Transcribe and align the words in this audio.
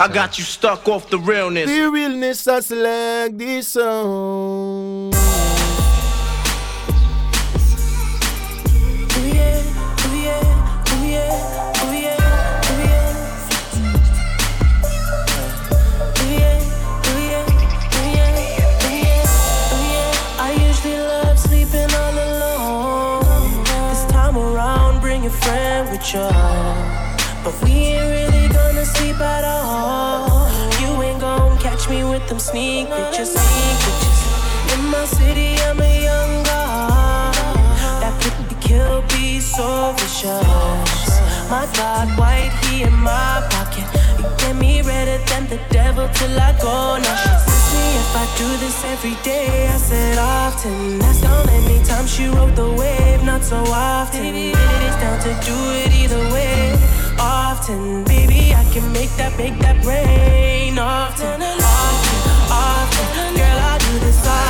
I 0.00 0.06
got 0.06 0.38
you 0.38 0.44
stuck 0.44 0.86
off 0.86 1.10
the 1.10 1.18
realness. 1.18 1.68
The 1.68 1.90
realness 1.90 2.46
I 2.46 2.60
select 2.60 3.36
this 3.36 3.66
song. 3.66 5.12
I 20.40 20.52
usually 20.52 20.96
love 20.96 21.36
sleeping 21.40 21.92
on 21.92 22.14
the. 22.14 22.28
This 23.64 24.04
time 24.12 24.38
around, 24.38 25.00
bring 25.00 25.24
your 25.24 25.32
friend 25.32 25.90
with 25.90 26.14
you. 26.14 26.28
But 27.42 27.54
we 27.64 27.70
ain't 27.70 28.10
really 28.10 28.17
sneak 32.50 32.88
pictures, 32.88 33.30
sneak 33.30 33.78
pictures. 33.84 34.20
In 34.74 34.82
my 34.90 35.04
city, 35.04 35.56
I'm 35.68 35.80
a 35.80 35.92
young 36.08 36.42
god. 36.44 37.34
That 38.02 38.14
could 38.22 38.36
be 38.48 38.54
kill 38.66 39.02
be 39.12 39.40
so 39.40 39.92
vicious. 39.98 41.10
My 41.52 41.66
God, 41.76 42.08
white 42.18 42.52
he 42.64 42.82
in 42.84 42.94
my 42.94 43.46
pocket. 43.50 43.86
You 44.18 44.24
get 44.38 44.56
me 44.56 44.80
redder 44.82 45.20
than 45.30 45.44
the 45.48 45.60
devil 45.70 46.08
till 46.14 46.40
I 46.40 46.52
go. 46.60 46.96
Now 46.96 47.16
she 47.22 47.28
asks 47.28 47.68
me 47.74 47.86
if 48.02 48.12
I 48.22 48.24
do 48.40 48.48
this 48.64 48.78
every 48.92 49.16
day. 49.22 49.68
I 49.68 49.76
said 49.76 50.18
often. 50.18 50.98
That's 51.00 51.20
the 51.20 51.30
only 51.40 51.84
time 51.84 52.06
she 52.06 52.26
rode 52.28 52.56
the 52.56 52.70
wave, 52.80 53.22
not 53.24 53.42
so 53.44 53.58
often. 53.68 54.24
It's 54.24 54.96
down 55.02 55.18
to 55.26 55.32
do 55.48 55.56
it 55.82 55.90
either 56.02 56.24
way 56.32 56.76
often. 57.18 58.04
Baby, 58.04 58.54
I 58.54 58.64
can 58.72 58.90
make 58.92 59.12
that, 59.20 59.36
make 59.36 59.58
that 59.58 59.84
rain 59.84 60.78
often. 60.78 61.67
Girl, 64.00 64.12
I 64.26 64.47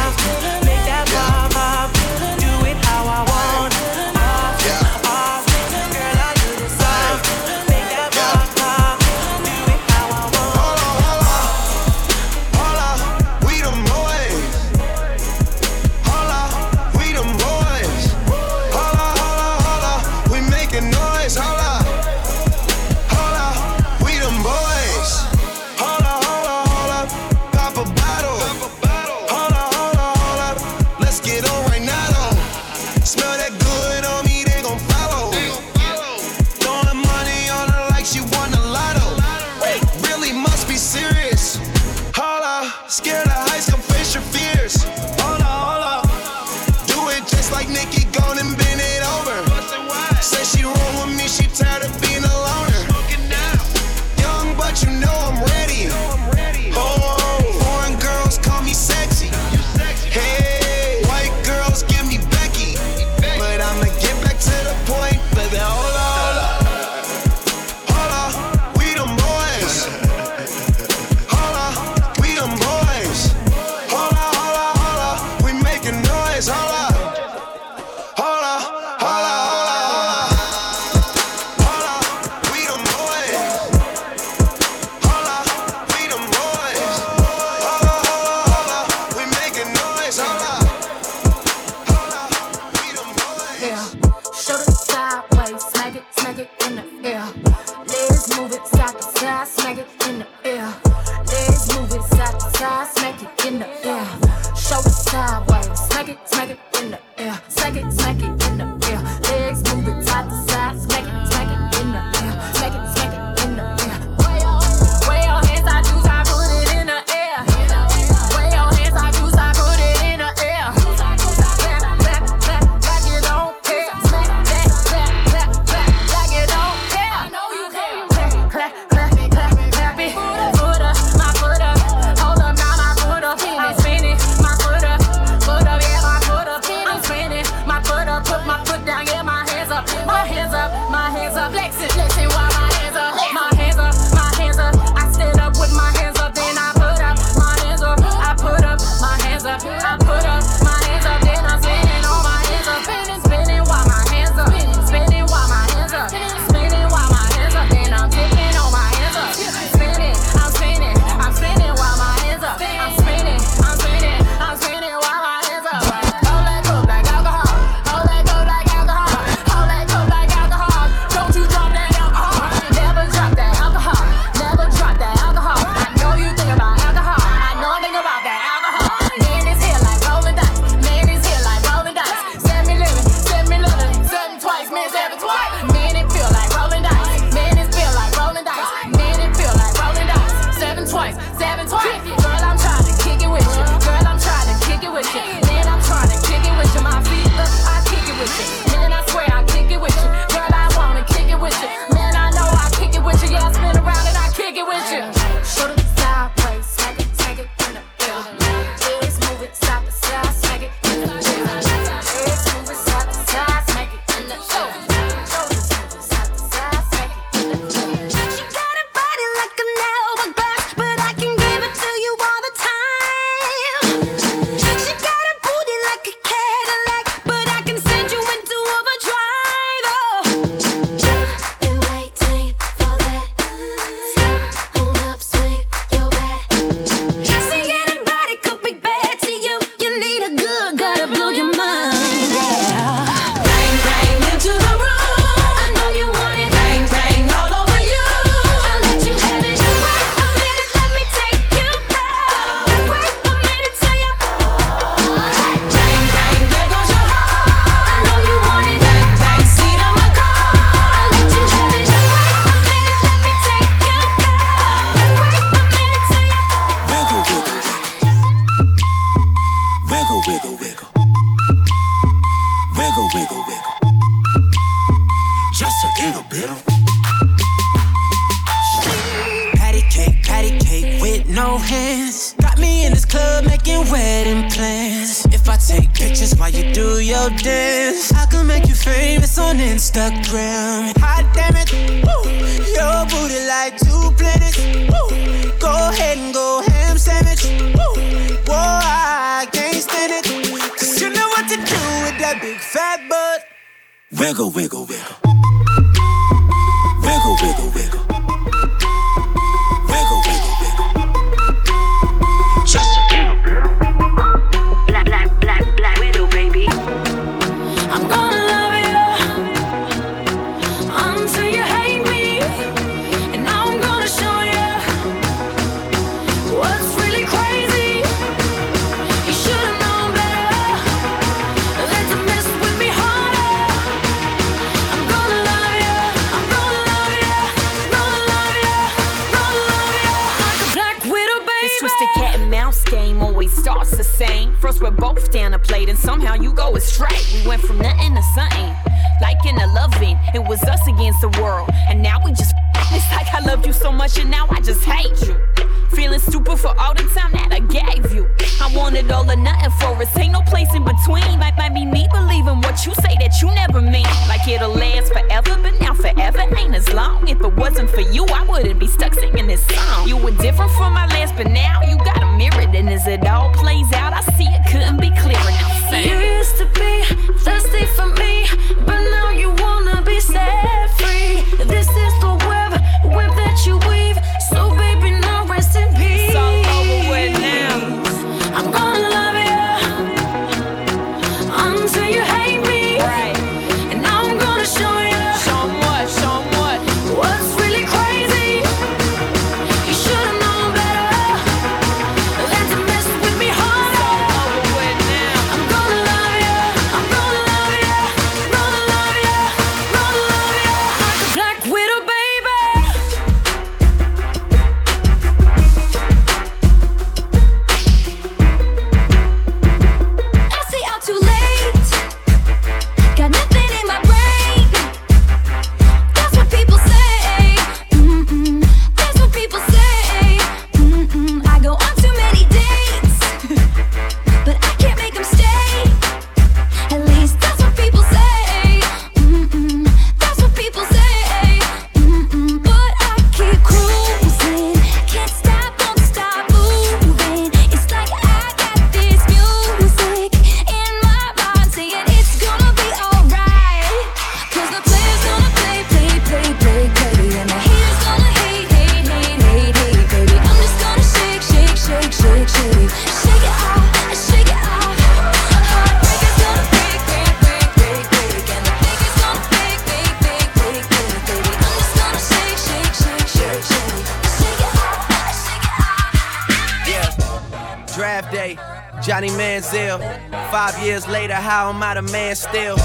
later, 481.38 481.50
how 481.50 481.70
am 481.70 481.82
I 481.82 481.94
the 481.94 482.02
man 482.02 482.34
still? 482.34 482.76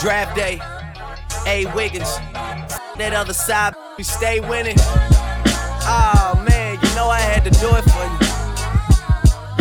Draft 0.00 0.36
day, 0.36 0.60
A. 1.46 1.66
Wiggins. 1.74 2.16
That 2.98 3.12
other 3.14 3.32
side, 3.32 3.74
we 3.96 4.04
stay 4.04 4.40
winning. 4.40 4.76
Oh 5.84 6.44
man, 6.48 6.78
you 6.82 6.94
know 6.94 7.08
I 7.08 7.20
had 7.20 7.44
to 7.44 7.50
do 7.50 7.68
it 7.74 7.84
for 7.90 8.04
you. 8.04 8.18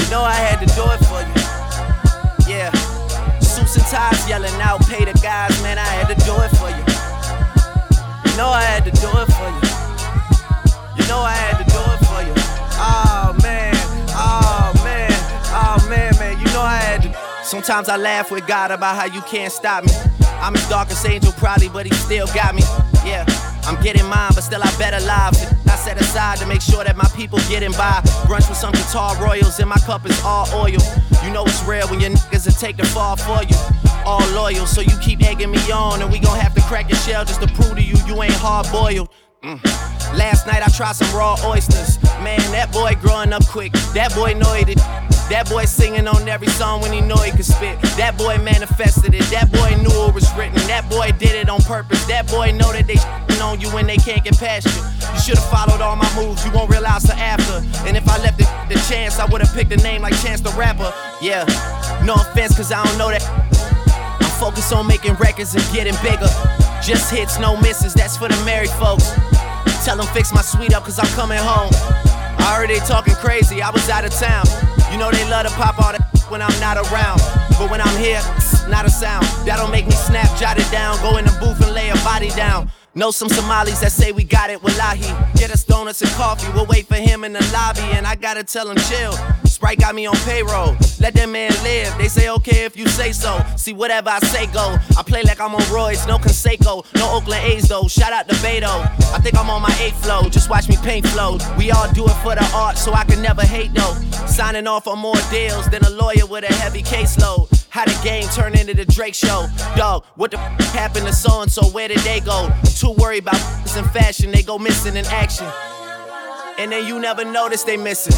You 0.04 0.10
know 0.12 0.22
I 0.22 0.34
had 0.34 0.60
to 0.60 0.70
do 0.76 0.84
it 0.92 1.02
for 1.10 1.22
you. 1.22 2.52
Yeah. 2.52 2.72
Suits 3.40 3.76
and 3.78 3.86
ties 3.86 4.28
yelling 4.28 4.54
out, 4.62 4.82
pay 4.88 5.06
the 5.06 5.18
guys, 5.22 5.62
man, 5.64 5.78
I 5.78 5.86
had 5.86 6.08
to 6.10 6.18
do 6.26 6.36
it 6.42 6.52
for 6.60 6.70
you. 6.70 6.86
You 8.30 8.38
know 8.38 8.50
I 8.50 8.62
had 8.64 8.84
to 8.86 8.92
do 8.92 9.10
it 9.22 9.30
for 9.38 9.50
you. 9.50 9.68
You 10.98 11.08
know 11.08 11.20
I 11.20 11.34
had 11.34 11.58
to 11.58 11.66
do 11.66 11.80
it 11.80 11.91
Sometimes 17.52 17.90
I 17.90 17.98
laugh 17.98 18.32
with 18.32 18.48
God 18.48 18.72
about 18.72 18.96
how 18.96 19.14
you 19.14 19.20
can't 19.24 19.52
stop 19.52 19.84
me. 19.84 19.92
I'm 20.40 20.54
his 20.54 20.66
darkest 20.70 21.06
angel, 21.06 21.34
probably, 21.34 21.68
but 21.68 21.86
he 21.86 21.94
still 21.96 22.26
got 22.28 22.56
me. 22.56 22.62
Yeah, 23.04 23.26
I'm 23.68 23.76
getting 23.84 24.06
mine, 24.06 24.32
but 24.34 24.40
still 24.46 24.64
I 24.64 24.74
better 24.78 25.06
live. 25.06 25.36
I 25.68 25.76
set 25.76 26.00
aside 26.00 26.38
to 26.38 26.48
make 26.48 26.62
sure 26.62 26.86
that 26.86 26.96
my 26.96 27.10
people 27.14 27.40
getting 27.50 27.74
by. 27.74 28.00
Brunch 28.24 28.48
with 28.48 28.58
some 28.58 28.72
guitar 28.72 29.22
royals, 29.22 29.60
and 29.60 29.68
my 29.68 29.76
cup 29.80 30.06
is 30.06 30.18
all 30.24 30.48
oil. 30.56 30.80
You 31.26 31.34
know 31.34 31.44
it's 31.44 31.62
real 31.66 31.86
when 31.90 32.00
your 32.00 32.12
niggas 32.12 32.46
will 32.46 32.54
take 32.54 32.78
the 32.78 32.86
fall 32.86 33.18
for 33.18 33.44
you. 33.44 33.58
All 34.06 34.26
loyal, 34.32 34.66
so 34.66 34.80
you 34.80 34.98
keep 35.02 35.22
egging 35.22 35.52
me 35.52 35.60
on, 35.74 36.02
and 36.02 36.10
we 36.10 36.20
gon' 36.20 36.40
have 36.40 36.56
to 36.56 36.62
crack 36.62 36.90
your 36.90 37.00
shell 37.00 37.26
just 37.26 37.42
to 37.42 37.48
prove 37.48 37.76
to 37.76 37.84
you 37.84 37.98
you 38.08 38.24
ain't 38.24 38.32
hard 38.32 38.66
boiled. 38.72 39.10
Mm. 39.44 39.62
Last 40.18 40.48
night 40.48 40.64
I 40.66 40.72
tried 40.72 40.96
some 40.96 41.14
raw 41.14 41.36
oysters. 41.44 42.02
Man, 42.24 42.40
that 42.54 42.72
boy 42.72 42.96
growing 43.02 43.34
up 43.34 43.46
quick. 43.48 43.74
That 43.94 44.16
boy 44.16 44.36
know 44.36 44.54
it. 44.54 44.80
That 45.32 45.50
boy 45.50 45.64
singing 45.64 46.08
on 46.08 46.28
every 46.28 46.50
song 46.50 46.82
when 46.82 46.92
he 46.92 47.00
know 47.00 47.16
he 47.16 47.32
could 47.32 47.46
spit. 47.46 47.82
That 47.96 48.18
boy 48.18 48.38
manifested 48.44 49.16
it. 49.16 49.24
That 49.32 49.50
boy 49.50 49.80
knew 49.82 50.08
it 50.08 50.14
was 50.14 50.28
written. 50.36 50.60
That 50.68 50.90
boy 50.90 51.12
did 51.18 51.32
it 51.32 51.48
on 51.48 51.62
purpose. 51.62 52.04
That 52.06 52.28
boy 52.28 52.52
know 52.52 52.72
that 52.74 52.86
they 52.86 53.00
on 53.42 53.60
you 53.60 53.68
when 53.70 53.88
they 53.88 53.98
can't 53.98 54.24
get 54.24 54.38
past 54.38 54.68
you. 54.68 54.84
You 55.16 55.20
should've 55.20 55.50
followed 55.50 55.82
all 55.82 55.96
my 55.96 56.10
moves. 56.16 56.46
You 56.46 56.52
won't 56.52 56.70
realize 56.70 57.04
the 57.04 57.16
after. 57.16 57.64
And 57.88 57.98
if 57.98 58.08
I 58.08 58.18
left 58.20 58.40
it 58.40 58.48
the 58.68 58.76
chance, 58.88 59.20
I 59.20 59.26
would've 59.26 59.52
picked 59.54 59.72
a 59.72 59.78
name 59.78 60.02
like 60.02 60.16
Chance 60.22 60.42
the 60.42 60.52
Rapper. 60.52 60.94
Yeah, 61.22 61.44
no 62.06 62.16
offense, 62.16 62.56
cause 62.56 62.72
I 62.72 62.84
don't 62.84 62.98
know 62.98 63.10
that. 63.10 63.24
I 63.24 64.30
focus 64.40 64.72
on 64.72 64.88
making 64.88 65.16
records 65.16 65.56
and 65.56 65.64
getting 65.74 65.96
bigger. 66.04 66.30
Just 66.84 67.12
hits, 67.12 67.40
no 67.40 67.56
misses, 67.58 67.94
that's 67.94 68.18
for 68.18 68.28
the 68.28 68.46
married 68.46 68.70
folks. 68.72 69.12
Tell 69.84 69.98
them 69.98 70.08
fix 70.08 70.34
my 70.34 70.42
suite 70.42 70.74
up, 70.74 70.84
cause 70.84 71.00
I'm 71.00 71.12
coming 71.16 71.40
home. 71.40 71.72
I 72.44 72.66
they 72.68 72.80
talking 72.80 73.16
crazy, 73.16 73.62
I 73.62 73.70
was 73.70 73.90
out 73.90 74.06
of 74.06 74.12
town. 74.12 74.46
You 74.92 74.98
know 74.98 75.10
they 75.10 75.28
love 75.30 75.48
to 75.48 75.54
pop 75.54 75.80
all 75.80 75.94
that 75.94 76.04
when 76.30 76.42
I'm 76.42 76.60
not 76.60 76.78
around. 76.78 77.22
But 77.58 77.72
when 77.72 77.80
I'm 77.80 77.98
here, 77.98 78.22
not 78.70 78.86
a 78.86 78.90
sound. 78.90 79.26
That'll 79.46 79.70
make 79.70 79.86
me 79.86 79.94
snap, 79.94 80.28
jot 80.38 80.58
it 80.60 80.70
down, 80.72 81.00
go 81.02 81.18
in 81.18 81.26
the 81.26 81.36
booth 81.40 81.62
and 81.66 81.74
lay 81.74 81.90
a 81.90 81.96
body 82.04 82.30
down. 82.32 82.70
Know 82.94 83.12
some 83.12 83.30
Somalis 83.30 83.80
that 83.80 83.94
say 83.94 84.12
we 84.12 84.26
got 84.26 84.50
it, 84.50 84.62
wallahi. 84.62 85.16
Get 85.36 85.50
us 85.50 85.64
donuts 85.64 86.02
and 86.02 86.12
coffee, 86.12 86.52
we'll 86.54 86.66
wait 86.66 86.88
for 86.88 86.96
him 86.96 87.24
in 87.24 87.32
the 87.32 87.50
lobby. 87.54 87.88
And 87.96 88.06
I 88.06 88.16
gotta 88.16 88.44
tell 88.44 88.70
him 88.70 88.76
chill. 88.90 89.14
Sprite 89.62 89.78
got 89.80 89.94
me 89.94 90.08
on 90.08 90.16
payroll. 90.26 90.76
Let 91.00 91.14
that 91.14 91.30
man 91.30 91.52
live. 91.62 91.96
They 92.00 92.08
say 92.08 92.30
okay 92.30 92.66
if 92.66 92.76
you 92.76 92.88
say 92.88 93.12
so. 93.12 93.40
See 93.58 93.74
whatever 93.74 94.10
I 94.10 94.18
say 94.18 94.48
go. 94.48 94.76
I 94.98 95.04
play 95.04 95.22
like 95.22 95.40
I'm 95.40 95.54
on 95.54 95.62
Royce, 95.72 96.08
no 96.08 96.18
Canseco, 96.18 96.84
no 96.96 97.14
Oakland 97.16 97.44
A's 97.46 97.68
though. 97.70 97.88
Shout 97.88 98.12
out 98.12 98.28
to 98.28 98.34
Beto. 98.38 98.66
I 99.14 99.20
think 99.20 99.38
I'm 99.38 99.52
on 99.52 99.62
my 99.62 99.78
eighth 99.80 100.04
flow. 100.04 100.28
Just 100.30 100.50
watch 100.50 100.68
me 100.68 100.78
paint 100.82 101.06
flow. 101.10 101.38
We 101.60 101.70
all 101.70 101.88
do 101.94 102.06
it 102.06 102.18
for 102.24 102.34
the 102.34 102.44
art, 102.56 102.80
so 102.80 102.92
I 102.94 103.04
can 103.04 103.22
never 103.22 103.44
hate 103.44 103.72
though. 103.76 103.94
Signing 104.26 104.66
off 104.66 104.88
on 104.88 104.98
more 104.98 105.14
deals 105.30 105.70
than 105.70 105.84
a 105.86 105.92
lawyer 105.92 106.26
with 106.28 106.44
a 106.50 106.54
heavy 106.56 106.82
caseload. 106.82 107.48
How 107.70 107.86
the 107.86 107.96
game 108.04 108.28
turned 108.30 108.56
into 108.56 108.74
the 108.74 108.86
Drake 108.86 109.14
show. 109.14 109.46
Dog, 109.76 110.06
what 110.16 110.32
the 110.32 110.40
f- 110.40 110.74
happened 110.74 111.06
to 111.06 111.14
so 111.14 111.44
and 111.44 111.52
so? 111.52 111.68
Where 111.68 111.88
did 111.88 112.00
they 112.00 112.20
go? 112.20 112.50
Too 112.64 112.94
worried 112.98 113.22
about 113.22 113.36
f- 113.36 113.78
in 113.78 113.86
fashion, 113.90 114.32
they 114.32 114.42
go 114.42 114.58
missing 114.58 114.96
in 114.96 115.06
action. 115.06 115.46
And 116.62 116.72
then 116.72 116.86
you 116.86 117.00
never 117.00 117.26
notice 117.26 117.64
they 117.64 117.76
missing. 117.76 118.14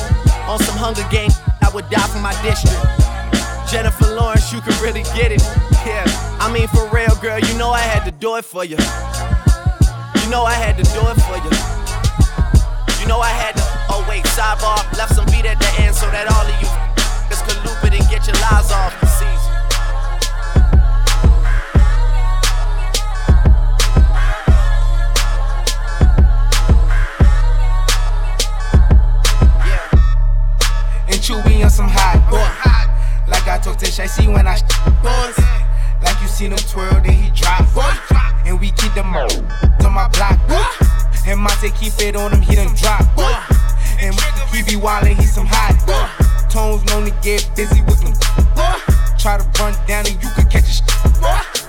On 0.51 0.59
some 0.59 0.75
Hunger 0.75 1.07
Games, 1.09 1.39
I 1.63 1.71
would 1.73 1.87
die 1.89 2.03
for 2.11 2.19
my 2.19 2.35
district. 2.43 2.75
Jennifer 3.71 4.03
Lawrence, 4.19 4.51
you 4.51 4.59
can 4.59 4.75
really 4.83 5.07
get 5.15 5.31
it. 5.31 5.39
Yeah, 5.87 6.03
I 6.43 6.51
mean 6.51 6.67
for 6.67 6.83
real, 6.91 7.15
girl, 7.23 7.39
you 7.39 7.55
know 7.57 7.71
I 7.71 7.79
had 7.79 8.03
to 8.03 8.11
do 8.11 8.35
it 8.35 8.43
for 8.43 8.65
you. 8.67 8.75
You 8.75 10.27
know 10.27 10.43
I 10.43 10.59
had 10.59 10.75
to 10.75 10.83
do 10.91 11.01
it 11.07 11.17
for 11.23 11.39
you. 11.39 11.51
You 12.99 13.07
know 13.07 13.23
I 13.23 13.31
had 13.31 13.55
to. 13.55 13.63
Oh 13.87 14.03
wait, 14.11 14.27
sidebar, 14.35 14.83
left 14.99 15.15
some 15.15 15.25
beat 15.31 15.47
at 15.47 15.55
the 15.55 15.71
end 15.79 15.95
so 15.95 16.11
that 16.11 16.27
all 16.27 16.43
of 16.43 16.55
you 16.59 16.67
f- 16.67 17.47
could 17.47 17.63
loop 17.63 17.79
it 17.87 17.95
and 17.95 18.03
get 18.11 18.27
your 18.27 18.35
lies 18.43 18.67
off. 18.75 18.91
See, 19.07 19.32
Some 31.73 31.89
hot 31.89 32.21
boy. 32.29 32.37
Like 33.25 33.47
I 33.47 33.57
told 33.57 33.79
to 33.79 34.03
I 34.03 34.05
see 34.05 34.27
when 34.27 34.45
I 34.45 34.61
boys. 35.01 35.33
Like 36.05 36.21
you 36.21 36.27
seen 36.27 36.51
him 36.51 36.61
twirl, 36.69 37.01
then 37.01 37.13
he 37.17 37.31
drop. 37.31 37.65
boy. 37.73 37.89
And 38.45 38.59
we 38.59 38.69
keep 38.77 38.93
them 38.93 39.09
on 39.15 39.25
my 39.91 40.07
block. 40.09 40.37
boy. 40.45 40.61
And 41.25 41.39
Monte 41.41 41.71
keep 41.71 41.97
it 41.97 42.15
on 42.15 42.31
him, 42.31 42.41
he 42.41 42.53
done 42.53 42.75
drop. 42.75 43.01
boy. 43.15 43.33
And 43.97 44.13
he 44.53 44.61
be 44.61 44.77
wildin', 44.77 45.17
he 45.17 45.25
some 45.25 45.47
hot. 45.49 45.73
boy. 45.89 46.05
Tones 46.47 46.85
known 46.93 47.09
to 47.09 47.11
get 47.25 47.49
busy 47.55 47.81
with 47.89 48.05
them. 48.05 48.13
boy. 48.53 48.77
Try 49.17 49.41
to 49.41 49.45
run 49.57 49.73
down 49.87 50.05
and 50.05 50.21
you 50.21 50.29
could 50.37 50.51
catch 50.51 50.69
a 50.69 50.73
sh- 50.77 51.62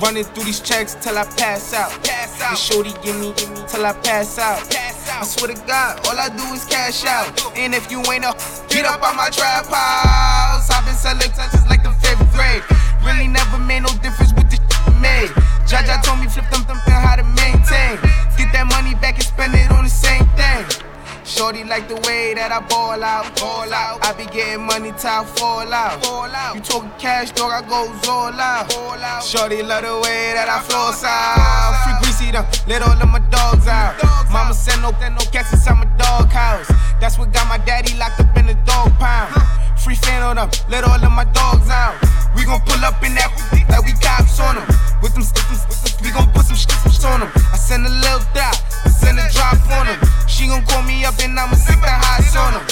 Running 0.00 0.24
through 0.24 0.44
these 0.44 0.60
checks 0.60 0.94
till 1.00 1.16
I 1.16 1.24
pass 1.24 1.72
out. 1.72 1.90
Pass 2.04 2.40
out. 2.42 2.58
shorty 2.58 2.92
give 3.02 3.16
me, 3.18 3.32
give 3.36 3.50
me 3.50 3.62
till 3.66 3.86
I 3.86 3.92
pass 4.04 4.38
out. 4.38 4.58
pass 4.70 5.08
I 5.08 5.24
swear 5.24 5.54
to 5.54 5.66
God, 5.66 6.06
all 6.06 6.18
I 6.18 6.28
do 6.28 6.44
is 6.52 6.66
cash 6.66 7.06
out. 7.06 7.32
And 7.56 7.74
if 7.74 7.90
you 7.90 8.04
ain't 8.12 8.24
up, 8.24 8.36
get 8.68 8.84
up 8.84 9.02
on 9.02 9.16
my 9.16 9.30
trap 9.30 9.64
house. 9.66 10.68
I've 10.68 10.84
been 10.84 10.94
selling 10.94 11.32
touches 11.32 11.66
like 11.66 11.82
the 11.82 11.90
fifth 12.04 12.20
grade. 12.34 12.62
Really 13.02 13.26
never 13.26 13.58
made 13.58 13.84
no 13.84 13.92
difference 14.04 14.34
with 14.34 14.50
the 14.50 14.60
made. 15.00 15.30
Jaja 15.64 16.02
told 16.02 16.20
me 16.20 16.26
flip 16.28 16.44
them, 16.50 16.62
them, 16.68 16.80
them 16.84 17.00
how 17.00 17.16
to 17.16 17.24
maintain. 17.24 17.96
Get 18.36 18.52
that 18.52 18.66
money 18.68 18.94
back 19.00 19.14
and 19.14 19.24
spend 19.24 19.54
it 19.54 19.70
on 19.70 19.84
the 19.84 19.90
same 19.90 20.26
thing. 20.36 20.85
Shorty 21.26 21.64
like 21.64 21.88
the 21.88 21.96
way 22.06 22.34
that 22.34 22.54
I 22.54 22.62
ball 22.70 23.02
out, 23.02 23.34
ball 23.34 23.66
out. 23.74 23.98
I 24.06 24.14
be 24.14 24.30
getting 24.30 24.62
money 24.62 24.94
till 24.94 25.10
I 25.10 25.24
fall 25.26 25.66
out, 25.74 25.98
fall 25.98 26.30
out. 26.30 26.54
You 26.54 26.62
talking 26.62 26.88
cash, 27.02 27.32
dog? 27.32 27.50
I 27.50 27.66
go 27.66 27.90
all 28.06 28.30
out, 28.30 28.72
all 28.78 28.94
out. 28.94 29.24
Shorty 29.24 29.60
love 29.60 29.82
the 29.82 29.98
way 30.06 30.38
that 30.38 30.46
I 30.46 30.62
flow 30.62 30.94
out. 30.94 31.74
Free 31.82 31.98
greasy 31.98 32.30
them, 32.30 32.46
let 32.70 32.82
all 32.86 32.94
of 32.94 33.08
my 33.10 33.18
dogs 33.34 33.66
out. 33.66 33.98
Mama 34.30 34.54
said 34.54 34.78
no, 34.78 34.94
no 34.94 35.22
cats 35.34 35.52
inside 35.52 35.74
my 35.74 35.90
dog 35.98 36.30
house. 36.30 36.70
That's 37.00 37.18
what 37.18 37.32
got 37.32 37.48
my 37.48 37.58
daddy 37.58 37.98
locked 37.98 38.20
up 38.20 38.30
in 38.38 38.46
the 38.46 38.54
dog 38.62 38.94
pound. 38.94 39.34
Free 39.82 39.96
fan 39.96 40.22
on 40.22 40.36
them, 40.36 40.48
let 40.70 40.84
all 40.84 40.94
of 40.94 41.10
my 41.10 41.24
dogs 41.34 41.68
out. 41.68 42.05
We 42.36 42.44
gon' 42.44 42.60
pull 42.68 42.84
up 42.84 43.02
in 43.02 43.16
that 43.16 43.32
like 43.72 43.84
we 43.84 43.92
cops 43.98 44.38
on 44.38 44.56
them. 44.56 44.68
With 45.02 45.14
them 45.14 45.24
stickers, 45.24 45.64
we 46.04 46.12
gon' 46.12 46.30
put 46.30 46.44
some 46.44 46.56
shit 46.56 46.70
on 47.04 47.20
them. 47.20 47.30
I 47.52 47.56
send 47.56 47.86
a 47.86 47.90
little 47.90 48.20
dot, 48.36 48.60
I 48.84 48.90
send 48.92 49.18
a 49.18 49.26
drop 49.32 49.56
on 49.72 49.86
them. 49.88 49.98
She 50.28 50.46
gon' 50.46 50.64
call 50.66 50.82
me 50.82 51.04
up 51.04 51.18
and 51.24 51.38
I'ma 51.38 51.56
stick 51.56 51.80
the 51.80 51.88
highs 51.88 52.36
on 52.36 52.60
them. 52.60 52.66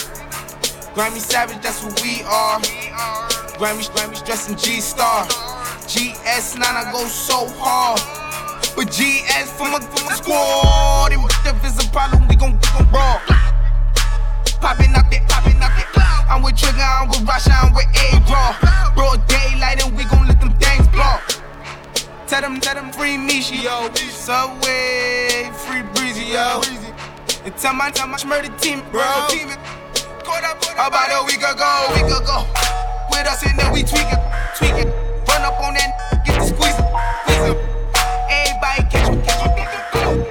Grammy 0.94 1.18
Savage, 1.18 1.61
that's 1.62 1.83
what 1.83 2.00
we 2.02 2.23
are. 2.23 2.61
Grammy, 3.59 3.88
Grammy 3.90 4.25
dressing 4.25 4.56
G 4.56 4.80
Star. 4.80 5.25
GS9, 5.88 6.62
I 6.62 6.92
go 6.92 7.04
so 7.06 7.49
hard. 7.59 8.00
But 8.76 8.88
GS 8.90 9.50
for 9.56 9.68
my, 9.71 9.80
for 9.80 10.04
my 10.04 10.14
squad. 10.14 11.12
And 11.12 11.25
if 11.47 11.64
it's 11.64 11.85
a 11.85 11.90
problem, 11.90 12.28
we 12.28 12.37
gon' 12.37 12.52
we 12.78 12.85
gon'. 12.92 13.43
Popping 14.64 14.94
out 14.97 15.11
there, 15.11 15.21
popping 15.28 15.61
out 15.61 15.76
there. 15.76 16.02
I'm 16.26 16.42
with 16.42 16.56
Trigger, 16.56 16.80
I'm 16.80 17.09
with 17.09 17.21
Rasha, 17.28 17.52
I'm 17.52 17.75
with 17.75 17.85
A-Raw. 17.85 18.94
Broad 18.94 19.21
daylight 19.28 19.85
and 19.85 19.94
we 19.94 20.04
gon' 20.04 20.26
let 20.26 20.40
them 20.40 20.56
things 20.56 20.88
blow. 20.88 21.21
Tell 22.26 22.40
them, 22.40 22.61
tell 22.61 22.75
them 22.75 22.90
free 22.90 23.18
Mishi, 23.18 23.62
yo. 23.62 23.92
Subway, 23.92 25.50
free 25.52 25.83
Breezy, 25.92 26.33
yo. 26.33 26.62
And 27.44 27.54
tell 27.59 27.75
my, 27.75 27.90
tell 27.90 28.09
my 28.09 28.16
murder 28.25 28.49
team, 28.56 28.80
bro. 28.90 29.02
How 29.02 30.88
about 30.88 31.12
a 31.12 31.26
week 31.26 31.44
ago, 31.44 31.88
week 31.92 32.06
ago. 32.09 32.47
With 33.11 33.26
us 33.28 33.44
and 33.44 33.59
then 33.59 33.71
we 33.71 33.83
tweak 33.83 34.09
it, 34.09 34.18
tweak 34.56 34.80
it. 34.80 34.88
Run 35.28 35.42
up 35.42 35.61
on 35.61 35.75
that, 35.75 36.25
get 36.25 36.40
the 36.40 36.47
squeeze, 36.47 36.73
squeeze 36.73 37.52
it. 37.52 37.56
Everybody 38.33 38.83
catch 38.88 39.12
me, 39.12 39.21
catch 39.26 39.44
me, 39.44 39.61
catch 39.61 40.16
me. 40.16 40.25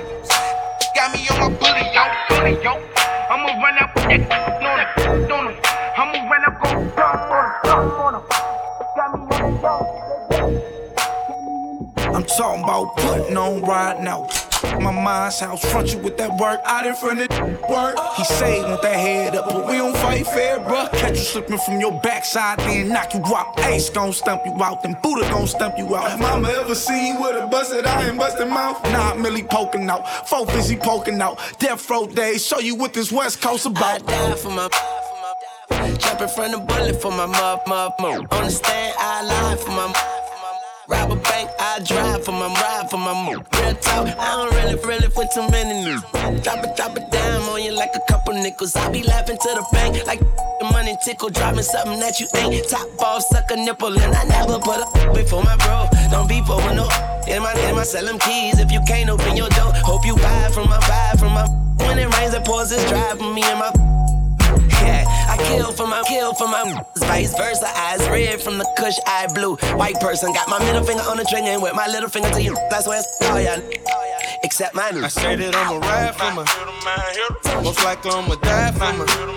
Got 0.96 1.14
me 1.14 1.22
on 1.30 1.38
my 1.40 1.50
bully, 1.60 1.86
yo, 1.94 2.04
bully, 2.30 2.64
yo. 2.64 2.93
I'm 4.14 4.22
talking 12.26 12.64
about 12.64 12.96
putting 12.98 13.36
on 13.38 13.62
right 13.64 14.00
now. 14.04 14.28
My 14.64 14.92
mind's 14.92 15.40
house 15.40 15.64
front 15.72 15.94
you 15.94 16.00
with 16.00 16.18
that 16.18 16.38
work 16.40 16.60
out 16.66 16.86
in 16.86 16.96
front 16.96 17.20
of 17.20 17.30
work. 17.70 17.96
He 18.18 18.24
say 18.24 18.58
he 18.58 18.64
want 18.64 18.82
that 18.82 18.96
head 18.96 19.36
up, 19.36 19.50
but 19.50 19.68
we 19.68 19.78
don't 19.78 19.96
fight 19.98 20.26
fair, 20.28 20.60
bruh. 20.60 20.92
Catch 20.92 21.18
you 21.18 21.24
slipping 21.24 21.58
from 21.60 21.80
your 21.80 22.00
backside, 22.02 22.60
then 22.60 22.90
knock 22.90 23.14
you 23.14 23.22
out. 23.36 23.60
Ace 23.60 23.90
gon' 23.90 24.14
stump 24.14 24.42
you 24.46 24.54
out, 24.64 24.82
then 24.84 24.98
Buddha 25.04 25.30
gon' 25.30 25.48
stump 25.48 25.78
you 25.78 25.96
out. 25.96 26.12
Have 26.12 26.20
mama 26.20 26.50
ever 26.50 26.76
seen 26.76 27.16
you 27.16 27.22
with 27.22 27.44
a 27.44 27.48
busted 27.48 27.86
eye 27.86 28.04
and 28.04 28.18
busted 28.18 28.48
mouth? 28.48 28.82
Nah, 28.86 29.16
Millie 29.16 29.44
poking 29.44 29.90
out, 29.90 30.28
four 30.28 30.46
busy 30.46 30.78
poking 30.78 31.22
out. 31.22 31.40
Death 31.60 31.90
row 31.90 32.08
days, 32.08 32.46
show 32.46 32.60
you 32.60 32.76
what 32.76 32.94
this 32.94 33.12
West 33.12 33.42
Coast 33.42 33.66
about. 33.66 33.84
I 33.84 33.98
about. 33.98 34.08
die 34.08 34.36
for 34.36 34.50
my. 34.50 34.70
Jumping 35.98 36.28
from 36.30 36.52
the 36.52 36.60
bullet 36.60 37.02
for 37.02 37.12
my 37.12 37.26
mug, 37.26 37.60
mug, 37.68 37.92
mug. 38.00 38.34
On 38.34 38.44
the 38.46 38.50
stand, 38.50 38.96
I 38.98 39.24
lie 39.24 39.56
for 39.58 39.72
my. 39.72 40.23
Rob 40.94 41.12
a 41.12 41.16
bank, 41.16 41.50
I 41.60 41.80
drive 41.84 42.24
for 42.24 42.34
my 42.34 42.46
ride 42.46 42.88
for 42.92 42.98
my 42.98 43.14
move. 43.26 43.42
Real 43.58 43.74
talk, 43.82 44.06
I 44.08 44.30
don't 44.38 44.54
really, 44.54 44.78
really 44.86 45.10
put 45.10 45.32
too 45.34 45.48
many 45.50 45.74
news. 45.84 46.02
Drop 46.44 46.64
it, 46.64 46.78
drop 46.78 46.96
it 46.96 47.10
down 47.10 47.42
on 47.50 47.64
you 47.64 47.72
like 47.72 47.90
a 47.96 48.02
couple 48.12 48.34
nickels. 48.34 48.76
I 48.76 48.92
be 48.92 49.02
laughing 49.02 49.38
to 49.38 49.50
the 49.58 49.66
bank 49.74 50.06
like 50.06 50.20
the 50.20 50.66
money 50.72 50.96
tickle. 51.04 51.30
Dropping 51.30 51.64
something 51.64 52.00
that 52.00 52.20
you 52.20 52.28
ain't. 52.36 52.70
Top 52.70 52.88
off, 53.02 53.24
suck 53.24 53.50
a 53.50 53.56
nipple, 53.56 53.98
and 54.00 54.14
I 54.14 54.24
never 54.26 54.60
put 54.60 54.86
a 54.86 55.14
before 55.14 55.44
my 55.44 55.58
bro. 55.58 55.90
Don't 56.12 56.30
be 56.30 56.42
for 56.46 56.62
no. 56.78 56.88
In 57.28 57.42
my, 57.42 57.54
in 57.66 57.76
my, 57.76 57.84
sell 57.84 58.06
them 58.06 58.20
keys 58.20 58.60
if 58.60 58.72
you 58.72 58.82
can't 58.88 59.10
open 59.10 59.36
your 59.36 59.50
door. 59.50 59.74
Hope 59.82 60.06
you 60.06 60.16
buy 60.16 60.50
from 60.54 60.70
my 60.70 60.78
vibe 60.78 61.20
from 61.20 61.34
my. 61.34 61.48
When 61.88 61.98
it 61.98 62.08
rains, 62.18 62.36
it 62.36 62.46
pours, 62.46 62.72
it's 62.72 62.88
dry 62.88 63.16
for 63.18 63.34
me 63.34 63.42
and 63.42 63.60
my. 63.60 64.13
I 64.86 65.38
kill 65.48 65.72
for 65.72 65.88
my 65.88 66.04
kill 66.08 66.34
for 66.34 66.48
my 66.48 66.84
vice 66.98 67.36
versa. 67.38 67.68
Eyes 67.76 68.08
red 68.10 68.42
from 68.42 68.58
the 68.58 68.68
kush, 68.78 68.98
eye 69.08 69.28
blue. 69.34 69.56
White 69.78 70.00
person 70.00 70.34
got 70.34 70.50
my 70.50 70.60
middle 70.60 70.84
finger 70.84 71.04
on 71.04 71.18
the 71.18 71.26
trigger 71.26 71.48
and 71.48 71.62
with 71.62 71.76
my 71.76 71.88
little 71.88 72.10
finger 72.10 72.30
to 72.30 72.42
you. 72.42 72.56
That's 72.70 72.88
where 72.88 73.00
it's 73.00 73.22
all 73.30 73.42
ya. 73.42 73.58
Except 74.44 74.76
mine. 74.76 75.04
I 75.04 75.08
say 75.08 75.36
that 75.36 75.56
I'ma 75.56 75.80
ride 75.80 76.16
for 76.16 76.32
my. 76.36 77.64
Most 77.64 77.84
likely 77.84 78.12
I'ma 78.12 78.36
die 78.36 78.72
for 78.72 78.92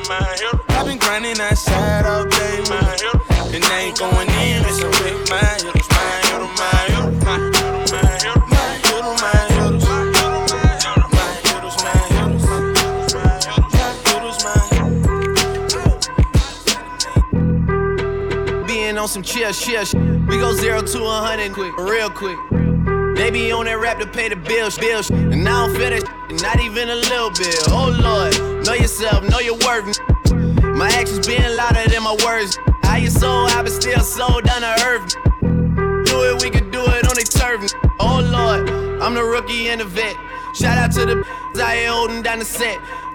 my. 0.08 0.66
I've 0.70 0.86
been 0.86 0.98
grinding 0.98 1.40
outside 1.40 2.04
all 2.04 2.24
day. 2.26 2.64
And 3.54 3.62
they 3.62 3.86
ain't 3.86 3.98
going 3.98 4.28
in, 4.28 4.62
messing 4.62 4.88
with 4.88 5.30
my 5.30 5.38
hitters, 5.38 5.88
on 19.06 19.10
some 19.10 19.22
chill, 19.22 19.52
chill. 19.52 19.84
We 20.26 20.36
go 20.36 20.52
zero 20.52 20.82
to 20.82 21.04
a 21.04 21.18
hundred 21.22 21.52
quick, 21.52 21.76
real 21.78 22.10
quick. 22.10 22.36
They 23.14 23.30
be 23.30 23.52
on 23.52 23.66
that 23.66 23.78
rap 23.78 24.00
to 24.00 24.06
pay 24.06 24.28
the 24.28 24.34
bills, 24.34 24.76
bills. 24.76 25.10
And 25.10 25.48
I 25.48 25.66
don't 25.66 25.76
feel 25.76 25.90
that 25.90 26.02
not 26.42 26.58
even 26.58 26.90
a 26.90 26.96
little 26.96 27.30
bit. 27.30 27.54
Oh 27.70 27.94
Lord, 27.94 28.34
know 28.66 28.74
yourself, 28.74 29.22
know 29.30 29.38
your 29.38 29.54
worth. 29.62 29.96
My 30.74 30.88
actions 30.88 31.24
being 31.24 31.54
louder 31.54 31.88
than 31.88 32.02
my 32.02 32.16
words. 32.24 32.58
How 32.82 32.96
you 32.96 33.08
so 33.10 33.46
high 33.46 33.62
been 33.62 33.70
still 33.70 34.00
sold 34.00 34.42
down 34.42 34.62
to 34.62 34.74
earth. 34.82 35.14
Do 36.10 36.26
it, 36.26 36.42
we 36.42 36.50
could 36.50 36.72
do 36.72 36.82
it 36.82 37.06
on 37.06 37.14
the 37.14 37.22
turf. 37.30 37.62
Oh 38.00 38.18
Lord, 38.18 38.68
I'm 39.00 39.14
the 39.14 39.22
rookie 39.22 39.68
and 39.68 39.80
the 39.80 39.84
vet. 39.84 40.16
Shout 40.56 40.78
out 40.78 40.90
to 40.98 41.06
the 41.06 41.24
I 41.62 41.86
holding 41.86 42.22
down 42.22 42.40
the 42.40 42.44
set. 42.44 42.80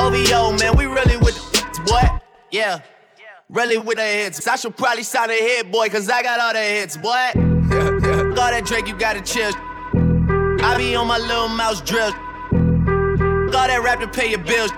OVO, 0.00 0.56
man, 0.56 0.76
we 0.76 0.86
really 0.86 1.18
with 1.18 1.36
the 1.52 1.82
boy. 1.86 2.20
Yeah, 2.50 2.80
really 3.50 3.76
with 3.76 3.98
the 3.98 4.04
hits. 4.04 4.46
I 4.48 4.56
should 4.56 4.74
probably 4.74 5.02
sign 5.02 5.28
a 5.28 5.34
hit, 5.34 5.70
boy, 5.70 5.88
cause 5.90 6.08
I 6.08 6.22
got 6.22 6.40
all 6.40 6.54
the 6.54 6.58
hits, 6.58 6.96
boy. 6.96 7.10
Yeah, 7.10 7.98
yeah. 8.02 8.22
All 8.28 8.34
that 8.34 8.64
Drake, 8.64 8.88
you 8.88 8.96
gotta 8.96 9.20
chill. 9.20 9.52
I 10.64 10.74
be 10.78 10.94
on 10.94 11.06
my 11.06 11.18
little 11.18 11.48
mouse 11.48 11.82
drill. 11.82 12.14
All 13.54 13.66
that 13.68 13.80
rap 13.84 14.00
to 14.00 14.08
pay 14.08 14.30
your 14.30 14.42
bills. 14.42 14.70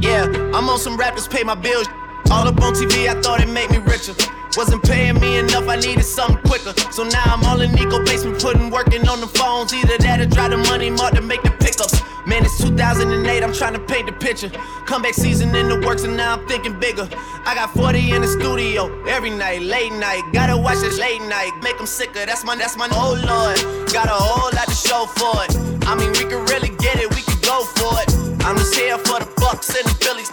Yeah, 0.00 0.24
I'm 0.52 0.68
on 0.68 0.78
some 0.78 0.96
rappers 0.96 1.28
pay 1.28 1.44
my 1.44 1.54
bills. 1.54 1.86
All 2.30 2.46
up 2.46 2.60
on 2.60 2.74
TV, 2.74 3.08
I 3.08 3.20
thought 3.22 3.40
it 3.40 3.48
made 3.48 3.70
me 3.70 3.78
richer. 3.78 4.14
Wasn't 4.56 4.82
paying 4.82 5.20
me 5.20 5.38
enough, 5.38 5.68
I 5.68 5.76
needed 5.76 6.04
something 6.04 6.42
quicker. 6.42 6.74
So 6.90 7.04
now 7.04 7.22
I'm 7.26 7.44
all 7.44 7.60
in 7.60 7.72
Nico 7.72 8.04
basement, 8.04 8.40
putting 8.42 8.70
working 8.70 9.06
on 9.08 9.20
the 9.20 9.28
phones. 9.28 9.72
Either 9.72 9.98
that 9.98 10.20
or 10.20 10.26
drive 10.26 10.50
the 10.50 10.56
money 10.56 10.90
mark 10.90 11.14
to 11.14 11.20
make 11.20 11.42
the 11.42 11.50
pickups. 11.50 12.07
Man, 12.28 12.44
it's 12.44 12.58
2008, 12.60 13.42
I'm 13.42 13.54
trying 13.54 13.72
to 13.72 13.80
paint 13.80 14.04
the 14.04 14.12
picture. 14.12 14.50
Comeback 14.84 15.14
season 15.14 15.56
in 15.56 15.66
the 15.66 15.80
works, 15.80 16.04
and 16.04 16.14
now 16.14 16.36
I'm 16.36 16.46
thinking 16.46 16.78
bigger. 16.78 17.08
I 17.48 17.54
got 17.54 17.72
40 17.72 18.12
in 18.12 18.20
the 18.20 18.28
studio 18.28 18.92
every 19.08 19.30
night, 19.30 19.62
late 19.62 19.92
night. 19.92 20.20
Gotta 20.30 20.54
watch 20.54 20.80
this 20.80 20.98
late 20.98 21.22
night, 21.22 21.52
make 21.62 21.78
them 21.78 21.86
sicker. 21.86 22.26
That's 22.26 22.44
my, 22.44 22.54
that's 22.54 22.76
my, 22.76 22.86
oh 22.92 23.16
lord. 23.16 23.56
Got 23.94 24.12
a 24.12 24.18
whole 24.20 24.52
lot 24.52 24.68
to 24.68 24.76
show 24.76 25.06
for 25.16 25.40
it. 25.48 25.56
I 25.88 25.96
mean, 25.96 26.12
we 26.20 26.28
can 26.28 26.44
really 26.52 26.68
get 26.76 27.00
it, 27.00 27.08
we 27.16 27.22
can 27.24 27.40
go 27.40 27.64
for 27.64 27.96
it. 27.96 28.12
I'm 28.44 28.60
just 28.60 28.76
here 28.76 28.98
for 28.98 29.24
the 29.24 29.28
Bucks 29.40 29.72
and 29.72 29.88
the 29.88 29.96
Phillies. 30.04 30.28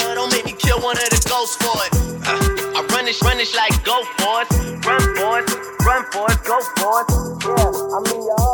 Don't 0.00 0.32
make 0.32 0.46
me 0.46 0.56
kill 0.56 0.80
one 0.80 0.96
of 0.96 1.10
the 1.12 1.20
ghosts 1.28 1.60
for 1.60 1.76
it. 1.84 1.92
Uh, 2.24 2.80
I 2.80 2.80
run 2.96 3.04
this, 3.04 3.20
run 3.20 3.36
this 3.36 3.54
like 3.54 3.76
go 3.84 4.00
for 4.16 4.48
it. 4.48 4.48
Run 4.80 5.04
for 5.12 5.44
it, 5.44 5.46
run 5.84 6.02
for 6.08 6.24
it, 6.32 6.40
go 6.40 6.56
for 6.80 7.04
it. 7.04 7.08
Yeah, 7.44 7.68
I 7.68 8.00
mean, 8.00 8.22
you 8.24 8.45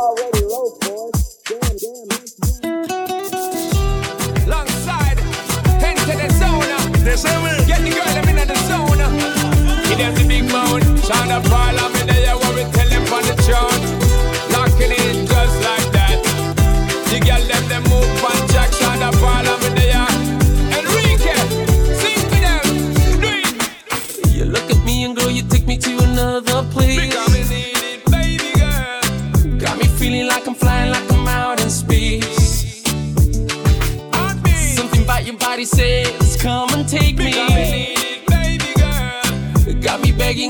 Get 7.13 7.83
the 7.83 7.91
girl, 7.91 8.01
I'm 8.07 8.27
in 8.27 8.47
the 8.47 8.55
zone. 8.65 8.97
He 9.85 9.95
does 9.95 10.19
the 10.19 10.25
big 10.27 10.51
mound. 10.51 10.83
Shine 11.05 11.29
the 11.29 11.92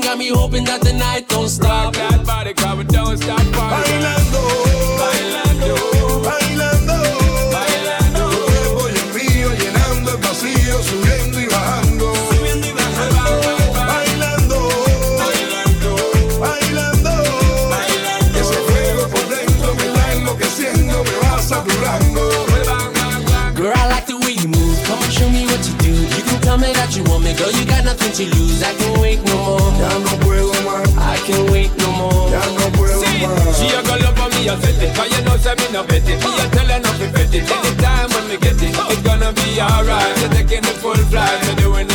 got 0.04 0.18
me 0.18 0.28
hoping 0.28 0.64
that 0.64 0.82
the 0.82 0.92
night 0.92 1.28
don't 1.28 1.42
Rock 1.44 1.50
stop. 1.50 1.94
that 1.94 2.26
body, 2.26 2.52
come 2.52 2.80
and 2.80 2.88
don't 2.92 3.16
stop. 3.16 3.40
Bailando, 3.40 4.42
Bailando. 5.00 5.76
bailando. 6.28 6.96
Bailando. 7.54 8.24
Tu 8.30 8.36
cuerpo 8.44 8.82
y 8.88 8.96
el 9.00 9.08
mío 9.16 9.48
llenando 9.58 10.10
el 10.12 10.18
vacío, 10.18 10.82
subiendo 10.82 11.40
y 11.40 11.46
bajando. 11.46 12.12
Bailando, 13.88 14.58
bailando. 16.38 17.12
Ese 18.40 18.56
fuego 18.68 19.08
por 19.08 19.26
dentro 19.28 19.74
me 19.74 19.84
está 19.86 20.12
enloqueciendo, 20.12 20.94
me 21.04 21.16
va 21.22 21.40
saturando. 21.40 22.22
Girl, 23.56 23.72
I 23.74 23.88
like 23.88 24.06
the 24.06 24.16
way 24.18 24.34
you 24.34 24.48
move. 24.48 24.78
Come 24.86 25.02
and 25.02 25.12
show 25.12 25.30
me 25.30 25.46
what 25.46 25.64
you 25.66 25.74
do. 25.78 25.92
You 26.16 26.22
can 26.28 26.40
tell 26.42 26.58
me 26.58 26.72
that 26.74 26.94
you 26.94 27.04
want 27.04 27.24
me, 27.24 27.32
girl. 27.34 27.50
You 27.50 27.64
got 27.64 27.84
nothing 27.84 28.12
to 28.12 28.24
lose. 28.36 28.62
I 28.62 28.74
can 28.74 28.93
I 34.64 34.72
it 34.80 34.96
Cause 34.96 35.10
you 35.12 35.24
know 35.24 35.36
say 35.36 35.54
me 35.54 35.66
no 35.72 35.84
bet 35.84 36.08
it 36.08 36.18
Me 36.24 36.30
a 36.40 36.44
tell 36.48 36.66
her 36.66 36.80
not 36.80 36.96
to 36.96 37.06
bet 37.12 37.34
it 37.34 37.44
Anytime 37.44 38.08
when 38.10 38.24
me 38.28 38.36
get 38.38 38.62
it. 38.62 38.74
It's 38.74 39.02
gonna 39.02 39.32
be 39.32 39.60
alright. 39.60 40.16
You're 40.20 40.30
taking 40.30 40.62
the 40.62 40.74
full 40.80 40.94
flight. 40.94 41.44
You're 41.46 41.56
doing 41.56 41.93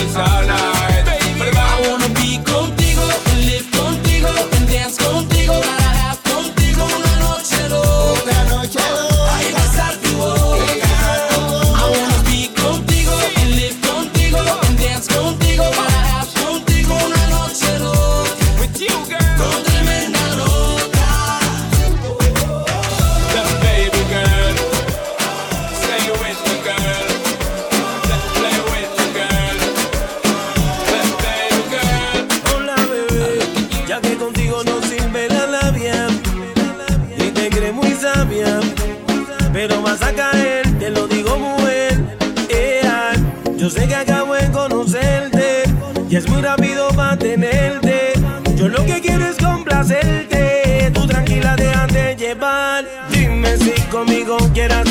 crees 37.59 37.73
muy 37.73 37.91
sabia, 37.91 38.59
pero 39.51 39.81
vas 39.81 40.01
a 40.01 40.13
caer, 40.13 40.65
te 40.79 40.89
lo 40.89 41.07
digo 41.07 41.37
mujer. 41.37 42.17
Ea, 42.49 43.11
yo 43.57 43.69
sé 43.69 43.85
que 43.85 43.95
acabo 43.95 44.33
de 44.33 44.49
conocerte 44.51 45.63
y 46.09 46.15
es 46.15 46.27
muy 46.29 46.41
rápido 46.41 46.87
para 46.89 47.17
tenerte. 47.17 48.13
Yo 48.55 48.69
lo 48.69 48.85
que 48.85 49.01
quiero 49.01 49.25
es 49.25 49.37
complacerte, 49.37 50.89
tú 50.93 51.05
tranquila 51.05 51.57
déjate 51.57 52.15
llevar. 52.15 52.85
Dime 53.11 53.57
si 53.57 53.71
conmigo 53.91 54.37
quieres 54.53 54.88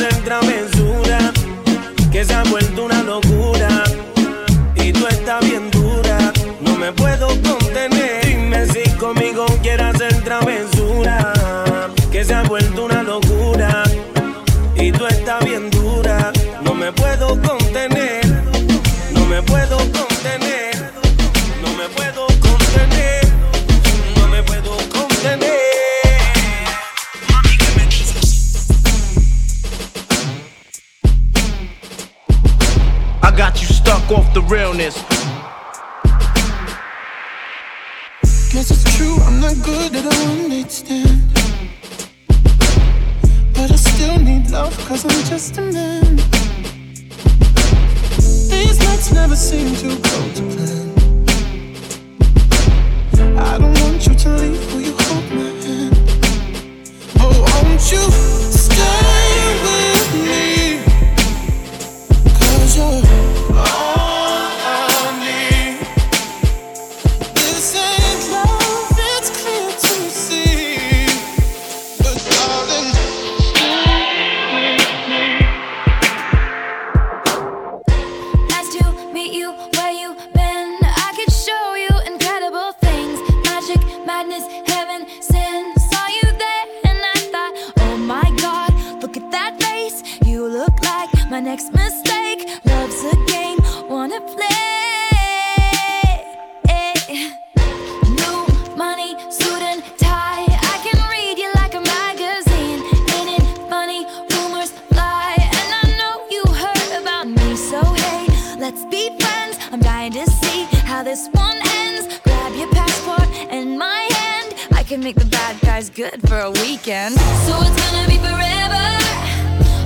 see 110.28 110.64
how 110.84 111.02
this 111.02 111.28
one 111.32 111.58
ends. 111.76 112.18
Grab 112.24 112.54
your 112.54 112.68
passport 112.72 113.28
and 113.50 113.78
my 113.78 114.08
hand. 114.12 114.54
I 114.72 114.82
can 114.82 115.00
make 115.00 115.16
the 115.16 115.26
bad 115.26 115.60
guys 115.60 115.90
good 115.90 116.20
for 116.28 116.38
a 116.38 116.50
weekend. 116.50 117.14
So 117.46 117.58
it's 117.60 117.90
gonna 117.90 118.08
be 118.08 118.18
forever, 118.18 118.86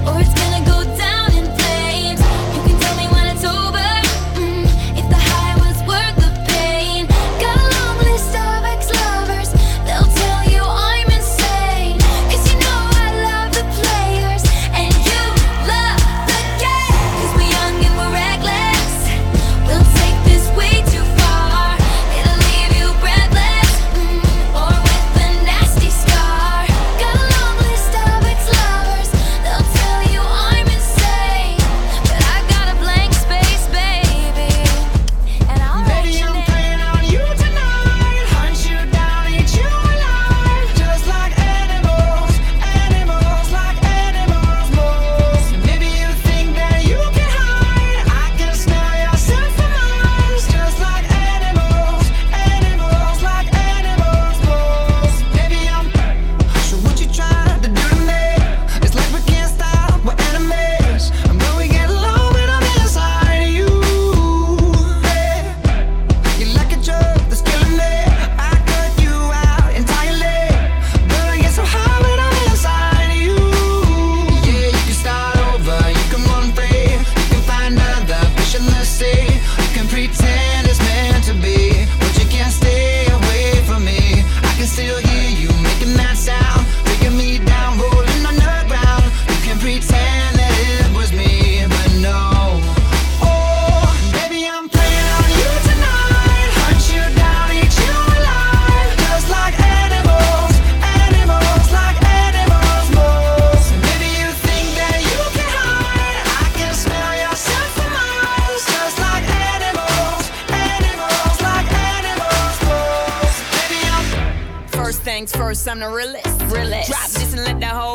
or 0.08 0.20
it's 0.20 0.41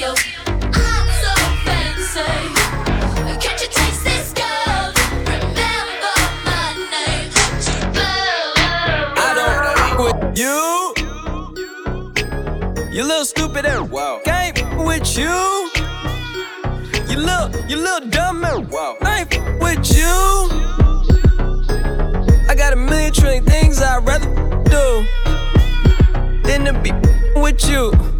You 0.00 0.14
taste 3.68 4.02
this? 4.02 4.32
I 9.16 9.34
don't 9.36 9.98
with 10.00 10.38
you 10.38 10.94
You 12.90 13.02
little 13.04 13.26
stupid 13.26 13.66
and 13.66 13.90
wow. 13.90 14.22
Can't 14.24 14.56
with 14.86 15.18
you. 15.18 15.70
You 17.10 17.18
little, 17.18 17.50
you 17.68 17.76
little 17.76 18.08
dumb 18.08 18.42
and 18.42 18.70
wow. 18.70 18.96
I 19.02 19.20
ain't 19.20 19.60
with 19.60 19.94
you. 19.94 20.16
I 22.48 22.54
got 22.56 22.72
a 22.72 22.76
million 22.76 23.12
trillion 23.12 23.44
things 23.44 23.82
I'd 23.82 24.06
rather 24.06 24.30
do 24.64 25.04
than 26.44 26.64
to 26.64 26.72
be 26.80 26.90
with 27.38 27.68
you. 27.68 28.19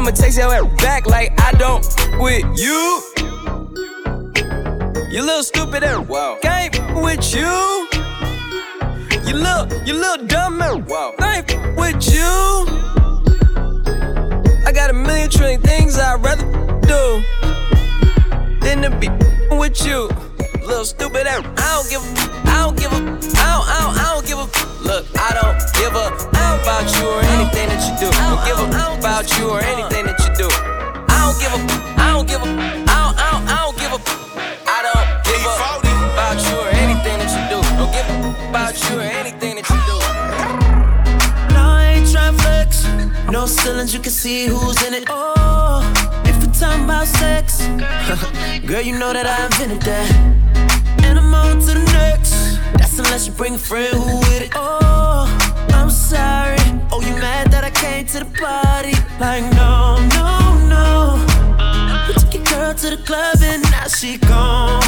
I'ma 0.01 0.09
text 0.09 0.35
your 0.35 0.51
ass 0.51 0.81
back 0.81 1.05
like 1.05 1.31
I 1.39 1.51
don't 1.59 1.85
with 2.19 2.43
you. 2.57 3.03
You 5.11 5.21
little 5.21 5.43
stupid 5.43 5.83
and 5.83 6.09
wow. 6.09 6.39
Can't 6.41 6.73
with 6.95 7.35
you. 7.35 7.87
You 9.27 9.35
little, 9.35 9.67
you 9.85 9.93
little 9.93 10.25
dumb 10.25 10.59
and 10.59 10.87
wow. 10.87 11.13
Ain't 11.21 11.55
with 11.77 12.11
you. 12.11 12.65
I 14.65 14.71
got 14.73 14.89
a 14.89 14.93
million 14.93 15.29
trillion 15.29 15.61
things 15.61 15.99
I'd 15.99 16.19
rather 16.23 16.47
do 16.81 17.23
than 18.61 18.81
to 18.81 18.89
be 18.97 19.07
with 19.55 19.85
you. 19.85 20.09
Little 20.65 20.83
stupid 20.83 21.27
and 21.27 21.45
I 21.59 21.75
don't 21.75 21.89
give 21.91 22.01
a, 22.01 22.49
I 22.49 22.63
don't 22.63 22.75
give 22.75 22.91
a, 22.91 22.95
I 22.95 22.99
don't, 22.99 23.37
I 23.37 23.79
don't, 23.79 23.97
I 23.99 24.13
don't 24.15 24.25
give 24.25 24.39
a 24.39 24.70
Look, 24.83 25.05
I 25.17 25.31
don't 25.37 25.57
give 25.77 25.93
a 25.93 26.31
about 26.61 26.89
you 26.97 27.05
or 27.07 27.21
anything 27.37 27.69
that 27.69 27.81
you 27.85 27.93
do. 28.01 28.09
Don't 28.17 28.41
give 28.45 28.57
a 28.57 28.65
about 28.97 29.25
you 29.37 29.49
or 29.49 29.61
anything 29.61 30.05
that 30.05 30.17
you 30.19 30.31
do. 30.35 30.47
I 31.09 31.17
don't 31.21 31.37
give 31.37 31.53
a, 31.53 31.59
I 32.01 32.13
don't 32.13 32.27
give 32.27 32.41
a, 32.41 32.49
I 32.49 32.97
don't, 32.97 33.15
I 33.17 33.27
don't, 33.31 33.45
I 33.45 33.57
don't 33.61 33.77
give 33.77 33.91
a. 33.93 33.99
I 34.65 34.79
don't 34.87 35.07
give 35.25 35.41
a 35.45 35.53
about 36.13 36.37
you 36.41 36.55
or 36.57 36.69
anything 36.81 37.17
that 37.21 37.29
you 37.29 37.43
do. 37.53 37.59
Don't 37.77 37.91
give 37.93 38.07
a 38.09 38.49
about 38.49 38.73
you 38.89 38.97
or 38.97 39.05
anything 39.21 39.55
that 39.57 39.69
you 39.69 39.79
do. 39.85 39.97
No, 41.53 41.61
I 41.61 41.97
ain't 41.97 42.11
trying 42.11 42.37
flex. 42.37 42.85
No 43.29 43.45
ceilings, 43.45 43.93
you 43.93 43.99
can 43.99 44.11
see 44.11 44.47
who's 44.47 44.81
in 44.83 44.93
it. 44.93 45.05
Oh, 45.09 45.81
if 46.25 46.35
we're 46.41 46.53
talking 46.53 46.85
about 46.85 47.07
sex, 47.07 47.65
girl, 48.65 48.81
you 48.81 48.97
know 48.97 49.13
that 49.13 49.27
I 49.27 49.45
invented 49.45 49.81
that. 49.83 50.09
And 51.03 51.19
I'm 51.19 51.33
on 51.33 51.59
to 51.59 51.73
the 51.73 51.85
next. 51.93 52.40
Unless 52.97 53.25
you 53.27 53.33
bring 53.33 53.55
a 53.55 53.57
friend 53.57 53.93
who 53.93 54.17
with 54.19 54.41
it. 54.41 54.51
Oh, 54.55 55.25
I'm 55.69 55.89
sorry. 55.89 56.59
Oh, 56.91 57.01
you 57.01 57.13
mad 57.15 57.51
that 57.51 57.63
I 57.63 57.69
came 57.71 58.05
to 58.07 58.19
the 58.19 58.25
party? 58.25 58.93
Like, 59.19 59.43
no, 59.55 59.97
no, 60.17 60.55
no. 60.67 61.17
You 62.07 62.13
took 62.13 62.33
your 62.33 62.43
girl 62.43 62.73
to 62.73 62.89
the 62.95 62.97
club 63.03 63.37
and 63.41 63.63
now 63.63 63.87
she 63.87 64.17
gone. 64.17 64.81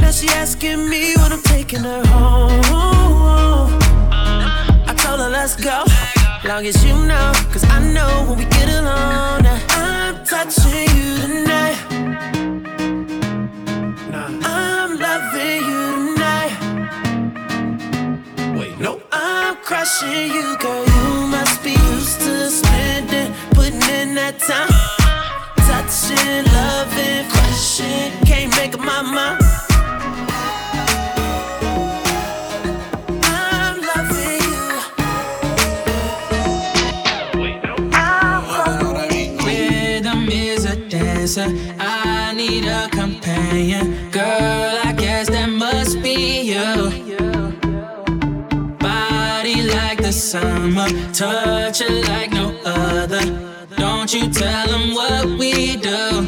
Now 0.00 0.10
she 0.10 0.28
asking 0.28 0.88
me 0.88 1.14
when 1.16 1.32
I'm 1.32 1.42
taking 1.42 1.80
her 1.80 2.04
home. 2.06 2.60
I 4.12 4.94
told 4.96 5.20
her 5.20 5.30
let's 5.30 5.56
go, 5.56 5.84
long 6.44 6.66
as 6.66 6.84
you 6.84 6.94
know, 6.94 7.32
cause 7.52 7.64
I 7.64 7.80
know 7.92 8.26
when 8.28 8.38
we 8.38 8.44
get 8.44 8.68
alone. 8.68 9.46
I'm 9.70 10.24
touching 10.24 10.88
you 10.96 11.16
tonight. 11.26 11.78
Crushing 19.72 20.30
you, 20.30 20.54
girl. 20.58 20.84
You 20.84 21.26
must 21.28 21.64
be 21.64 21.70
used 21.70 22.20
to 22.20 22.50
spending, 22.50 23.32
putting 23.54 23.80
in 24.00 24.14
that 24.16 24.38
time. 24.38 24.68
Touching, 25.68 26.44
loving, 26.52 27.24
crushing, 27.32 28.12
can't 28.26 28.54
make 28.58 28.74
up 28.74 28.80
my 28.80 29.00
mind. 29.00 29.38
I 41.80 42.34
need 42.34 42.66
a 42.66 42.88
companion. 42.90 44.01
Summer, 50.32 50.88
touch 51.12 51.82
it 51.82 52.08
like 52.08 52.32
no 52.32 52.56
other. 52.64 53.20
Don't 53.76 54.14
you 54.14 54.30
tell 54.30 54.66
them 54.66 54.94
what 54.94 55.26
we 55.38 55.76
do. 55.76 56.24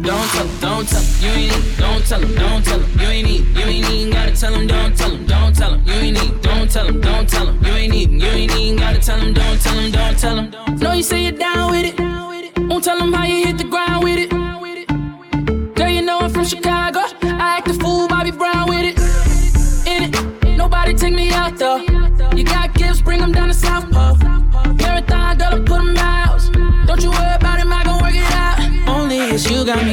Don't 0.00 0.28
tell 0.32 0.46
them, 0.46 0.60
don't 0.60 0.88
tell 0.88 1.02
them, 1.02 1.20
you 1.20 1.28
ain't 1.28 1.52
need, 1.52 1.76
don't 1.76 2.06
tell 2.06 2.20
them, 2.20 2.34
don't 2.36 2.64
tell 2.64 2.78
them, 2.78 2.98
you 2.98 3.06
ain't 3.06 3.28
need, 3.28 3.44
you 3.54 3.64
ain't 3.64 3.90
even 3.90 4.12
gotta 4.14 4.34
tell 4.34 4.52
them, 4.52 4.66
don't 4.66 4.96
tell 4.96 5.10
them, 5.10 5.26
don't 5.26 5.54
tell 5.54 5.70
them, 5.72 5.82
you 5.86 5.92
ain't 5.92 6.22
need, 6.22 6.40
don't 6.40 6.70
tell 6.70 6.86
them, 6.86 7.00
don't 7.02 7.28
tell 7.28 7.44
them, 7.44 7.62
you 7.62 7.72
ain't 7.72 7.92
need, 7.92 8.10
you 8.12 8.28
ain't 8.28 8.56
even 8.56 8.78
gotta 8.78 8.98
tell 8.98 9.18
them, 9.18 9.34
don't 9.34 9.60
tell 9.60 9.74
them, 9.74 9.90
don't 9.90 10.18
tell 10.18 10.36
them. 10.36 10.78
Know 10.78 10.92
you 10.92 11.02
say 11.02 11.22
you're 11.24 11.32
down 11.32 11.70
with 11.72 11.84
it, 11.84 12.00
won't 12.66 12.82
tell 12.82 12.98
them 12.98 13.12
how 13.12 13.26
you 13.26 13.44
hit 13.44 13.58
the 13.58 13.64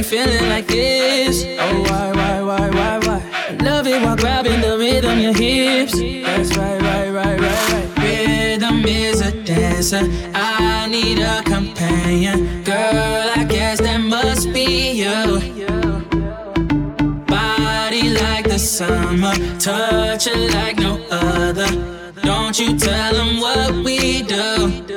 feeling 0.07 0.47
like 0.47 0.67
this. 0.67 1.43
Oh, 1.59 1.81
why, 1.81 2.11
why, 2.13 2.41
why, 2.41 2.69
why, 2.69 2.97
why? 2.99 3.57
Love 3.59 3.87
it 3.87 4.01
while 4.01 4.15
grabbing 4.15 4.61
the 4.61 4.77
rhythm, 4.77 5.19
your 5.19 5.33
hips. 5.33 5.99
That's 5.99 6.55
right, 6.55 6.81
right, 6.81 7.09
right, 7.09 7.39
right, 7.41 7.71
right. 7.73 8.03
Rhythm 8.03 8.85
is 8.85 9.19
a 9.19 9.31
dancer. 9.43 10.07
I 10.33 10.87
need 10.87 11.19
a 11.19 11.43
companion. 11.43 12.63
Girl, 12.63 13.31
I 13.35 13.45
guess 13.49 13.81
that 13.81 13.97
must 13.97 14.53
be 14.53 14.91
you. 14.91 15.41
Body 17.25 18.09
like 18.09 18.45
the 18.47 18.59
summer, 18.59 19.33
touch 19.59 20.27
it 20.27 20.53
like 20.53 20.77
no 20.79 21.03
other. 21.11 21.67
Don't 22.21 22.57
you 22.57 22.77
tell 22.77 23.13
them 23.13 23.41
what 23.41 23.73
we 23.83 24.21
do. 24.21 24.96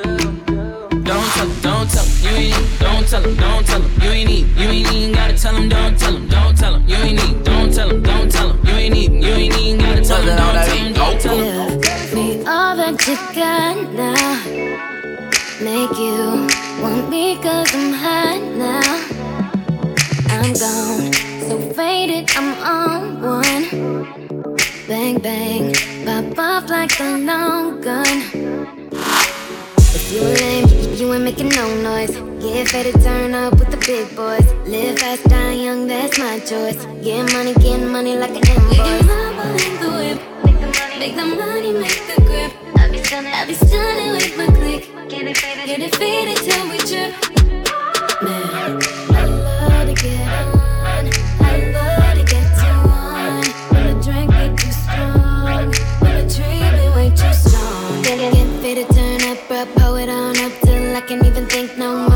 Don't 1.81 1.89
tell 1.89 2.05
them, 2.05 2.13
don't 2.19 2.21
tell 2.21 2.21
them, 2.21 2.21
you 2.21 2.29
ain't 2.29 2.53
need, 2.53 2.77
don't 2.79 3.07
tell 3.07 3.21
them, 3.23 3.35
don't 3.35 3.65
tell 3.65 3.79
them, 3.81 4.01
you 4.03 4.09
ain't 4.11 4.29
need, 4.29 4.47
you 4.55 4.69
ain't 4.69 4.93
even 4.93 5.15
gotta 5.15 5.35
tell 5.35 5.53
them, 5.55 5.67
don't 5.67 5.97
tell 5.97 6.13
them, 6.13 6.27
don't 6.27 6.55
tell 6.55 6.73
them, 6.73 6.87
you 6.87 6.95
ain't 6.95 7.27
need, 7.27 7.43
don't 7.43 7.73
tell 7.73 7.89
them, 7.89 8.03
don't 8.03 8.31
tell 8.31 8.53
them, 8.53 8.67
you 8.67 8.73
ain't 8.73 8.93
need, 8.93 9.11
you 9.13 9.33
ain't 9.33 9.57
even 9.57 9.79
gotta 9.79 10.01
tell 10.03 10.23
them, 10.23 10.37
don't 10.37 10.53
tell 10.53 10.77
them, 10.77 10.93
don't 10.93 11.21
tell 11.21 11.37
them. 11.37 12.13
Me 12.13 12.45
all 12.45 12.75
that 12.77 13.07
you 13.07 13.15
got 13.33 13.93
now 13.93 14.61
Make 15.59 15.97
you 15.97 16.47
want 16.83 17.09
me 17.09 17.37
cause 17.37 17.73
I'm 17.73 17.93
hot 17.93 18.41
now. 18.57 18.81
I'm 20.29 20.53
gone, 20.53 21.13
so 21.49 21.59
faded, 21.73 22.29
I'm 22.35 22.53
on 22.61 23.21
one. 23.21 24.55
Bang 24.87 25.17
bang, 25.17 25.73
pop 26.05 26.37
off 26.37 26.69
like 26.69 26.99
a 26.99 27.17
long 27.17 27.81
gun. 27.81 28.60
If 28.60 28.60
you 30.11 30.21
ain't 30.21 30.71
lame, 30.71 30.93
you 30.95 31.13
ain't 31.13 31.23
making 31.23 31.49
no 31.49 31.65
noise 31.81 32.11
Get 32.41 32.69
faded, 32.69 33.01
turn 33.01 33.33
up 33.33 33.57
with 33.59 33.71
the 33.71 33.77
big 33.77 34.15
boys 34.15 34.45
Live 34.67 34.99
fast, 34.99 35.23
die 35.25 35.53
young, 35.53 35.87
that's 35.87 36.19
my 36.19 36.39
choice 36.39 36.85
Get 37.03 37.31
money, 37.33 37.53
get 37.55 37.79
money 37.79 38.15
like 38.17 38.31
an 38.31 38.47
invoice 38.47 38.77
Making 38.77 39.07
my 39.07 39.55
in 39.65 39.81
the 39.81 39.89
whip 39.97 40.31
Make 41.01 41.15
the 41.15 41.25
money, 41.25 41.73
make 41.73 42.05
the 42.05 42.21
grip. 42.21 42.53
I 42.77 42.87
be 42.91 43.03
stunning, 43.03 43.33
I 43.33 43.43
be 43.47 43.55
stunning 43.55 44.11
with 44.11 44.37
my 44.37 44.45
click. 44.45 45.09
Get 45.09 45.23
it 45.23 45.35
faded, 45.35 45.65
get 45.65 45.79
it 45.79 45.95
faded 45.95 46.37
till 46.37 46.69
we 46.69 46.77
trip. 46.77 47.11
Man, 48.21 48.79
I 49.09 49.25
love 49.25 49.87
to 49.87 49.93
get 49.95 50.27
on. 50.27 51.09
I 51.39 51.71
love 51.73 52.17
to 52.19 52.23
get 52.23 52.45
to 52.59 52.69
one. 52.87 53.47
When 53.73 53.83
the 53.87 54.03
drink 54.03 54.29
get 54.29 54.55
too 54.59 54.71
strong, 54.71 55.73
when 56.01 56.27
the 56.27 56.31
tree 56.31 56.61
be 56.77 56.85
way 56.95 57.09
too 57.09 57.33
strong. 57.33 58.03
Get, 58.03 58.19
get, 58.19 58.33
get 58.33 58.61
faded, 58.61 58.87
I 61.01 61.03
can't 61.03 61.25
even 61.25 61.47
think 61.47 61.79
no 61.79 61.97
more. 61.97 62.10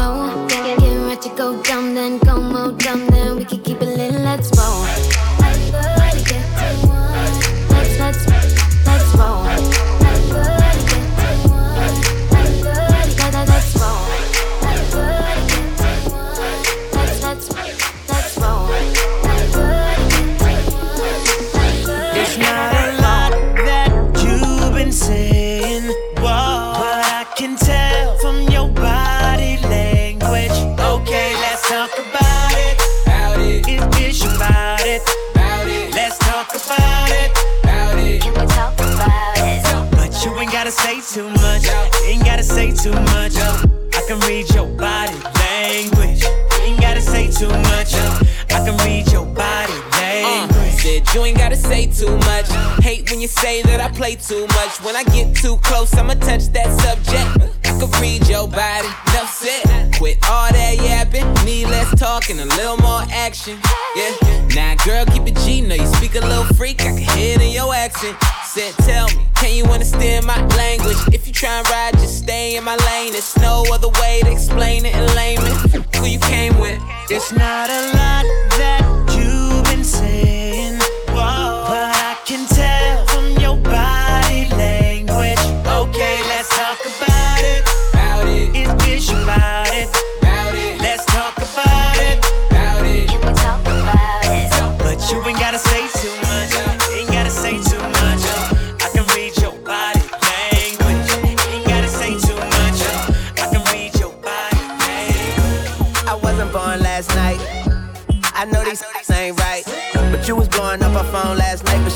Play 54.06 54.16
too 54.16 54.46
much. 54.48 54.82
When 54.82 54.96
I 54.96 55.04
get 55.04 55.36
too 55.36 55.58
close, 55.64 55.92
I'ma 55.96 56.14
touch 56.14 56.46
that 56.54 56.70
subject. 56.82 57.52
I 57.66 57.72
can 57.80 57.90
read 58.02 58.28
your 58.28 58.48
body, 58.48 58.88
enough 59.10 59.34
said. 59.34 59.94
Quit 59.96 60.18
all 60.30 60.52
that 60.52 60.76
yapping, 60.78 61.26
need 61.44 61.66
less 61.66 61.90
talking, 62.00 62.40
a 62.40 62.46
little 62.46 62.78
more 62.78 63.02
action. 63.10 63.58
Yeah, 63.96 64.14
now 64.54 64.76
girl, 64.86 65.06
keep 65.06 65.26
it 65.28 65.36
G, 65.44 65.62
know 65.62 65.74
you 65.76 65.88
speak 65.98 66.14
a 66.16 66.20
little 66.20 66.46
freak, 66.54 66.82
I 66.82 66.94
can 66.94 66.98
hear 66.98 67.36
it 67.36 67.42
in 67.42 67.52
your 67.52 67.74
accent. 67.74 68.16
Said, 68.44 68.74
tell 68.86 69.08
me, 69.08 69.26
can 69.36 69.56
you 69.56 69.66
understand 69.66 70.26
my 70.26 70.40
language? 70.56 70.98
If 71.12 71.26
you 71.26 71.34
try 71.34 71.58
and 71.58 71.68
ride, 71.70 71.94
just 71.94 72.20
stay 72.20 72.58
in 72.58 72.64
my 72.64 72.76
lane. 72.88 73.12
There's 73.14 73.36
no 73.38 73.66
other 73.74 73.90
way 74.02 74.22
to 74.24 74.32
explain 74.32 74.86
it 74.86 74.96
in 74.96 75.06
layman. 75.16 75.56
Who 75.98 76.06
you 76.06 76.20
came 76.20 76.58
with? 76.60 76.80
It's 77.10 77.32
not 77.32 77.70
a 77.70 77.82
lot 77.98 78.26
that 78.62 78.82
you've 79.18 79.64
been 79.66 79.84
saying, 79.84 80.78
whoa, 81.10 81.66
but 81.68 81.90
I 81.96 82.15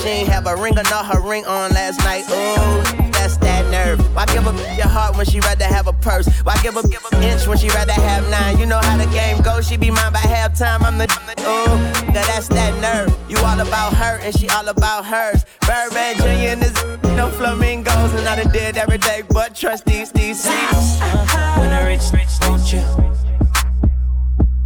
She 0.01 0.07
ain't 0.07 0.29
have 0.29 0.47
a 0.47 0.55
ring 0.55 0.77
or 0.79 0.83
not 0.83 1.05
her 1.07 1.19
ring 1.19 1.45
on 1.45 1.71
last 1.71 1.99
night. 1.99 2.23
Ooh, 2.29 3.12
that's 3.12 3.35
that 3.38 3.69
nerve. 3.69 3.99
Why 4.15 4.25
give 4.27 4.47
a 4.47 4.53
your 4.77 4.88
heart 4.88 5.17
when 5.17 5.25
she 5.25 5.41
rather 5.41 5.65
have 5.65 5.88
a 5.88 5.93
purse? 5.93 6.27
Why 6.43 6.55
give 6.63 6.77
a 6.77 6.88
give 6.88 7.05
an 7.12 7.21
inch 7.21 7.47
when 7.47 7.57
she 7.57 7.67
rather 7.69 7.91
have 7.91 8.29
nine? 8.29 8.57
You 8.57 8.65
know 8.65 8.79
how 8.79 8.95
the 8.95 9.12
game 9.12 9.41
goes. 9.41 9.67
She 9.67 9.75
be 9.75 9.91
mine 9.91 10.13
by 10.13 10.19
halftime. 10.19 10.83
I'm 10.83 10.97
the 10.97 11.03
ooh, 11.41 12.13
girl, 12.13 12.13
that's 12.13 12.47
that 12.47 12.79
nerve. 12.79 13.13
You 13.29 13.38
all 13.39 13.59
about 13.59 13.93
her 13.93 14.19
and 14.23 14.33
she 14.33 14.47
all 14.47 14.69
about 14.69 15.05
hers. 15.05 15.43
Birdman 15.67 16.15
Jr. 16.15 16.23
and 16.23 16.63
his 16.63 16.73
no 17.17 17.29
flamingos 17.31 18.13
and 18.13 18.25
I 18.25 18.41
done 18.41 18.53
did 18.53 18.77
everything 18.77 19.23
but 19.29 19.53
trust 19.53 19.85
these 19.85 20.13
these 20.13 20.41
seats. 20.41 20.99
When 21.57 21.69
the 21.71 21.83
rich, 21.85 22.07
rich, 22.13 22.39
don't 22.39 22.71
you? 22.71 22.83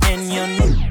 And 0.03 0.31
your 0.31 0.82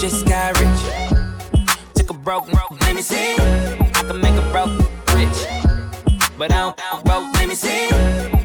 just 0.00 0.24
got 0.24 0.58
rich. 0.58 1.14
Took 1.94 2.08
a 2.08 2.14
broke, 2.14 2.50
let 2.80 2.96
me 2.96 3.02
see. 3.02 3.34
I 3.34 4.02
can 4.06 4.18
make 4.22 4.34
a 4.34 4.50
broke 4.50 4.70
rich. 5.14 5.46
But 6.38 6.52
I 6.52 6.60
don't, 6.60 6.80
I 6.80 6.90
don't 6.92 7.04
broke, 7.04 7.34
let 7.34 7.46
me 7.46 7.54
see. 7.54 8.39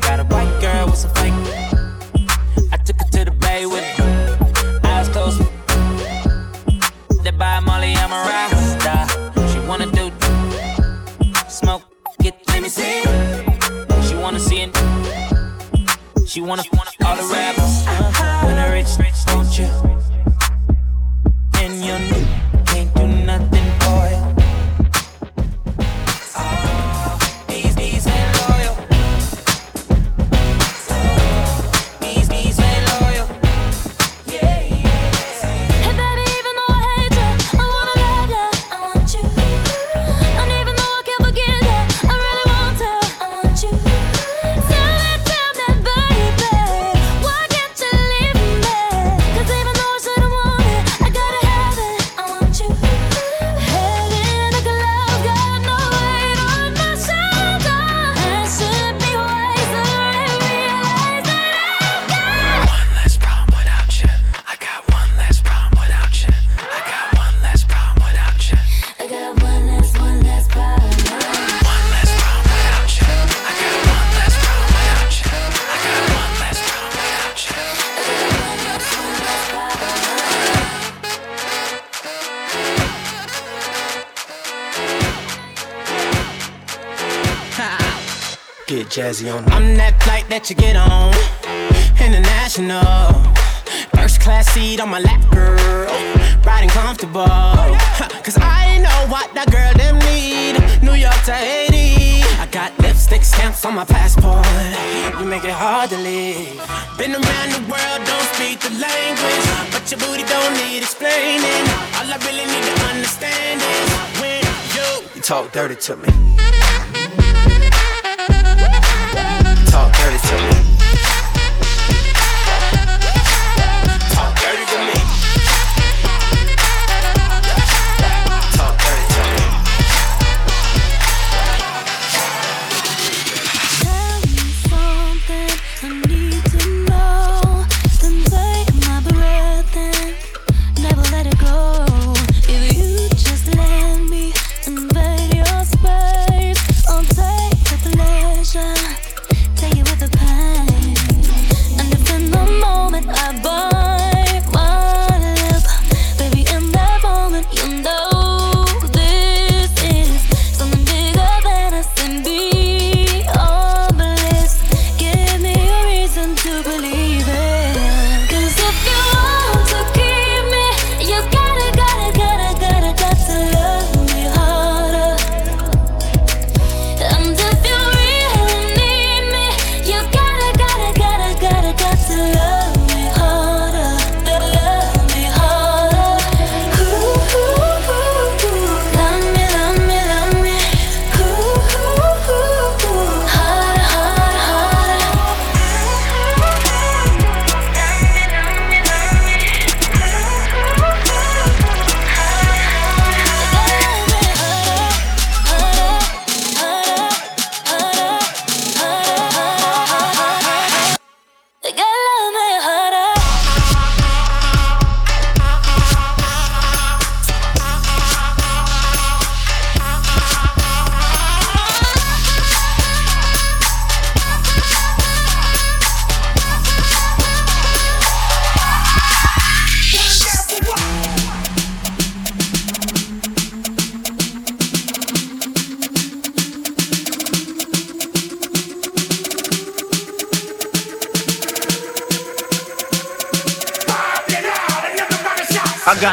dirty 115.55 115.73
to 115.73 115.95
me. 115.95 116.64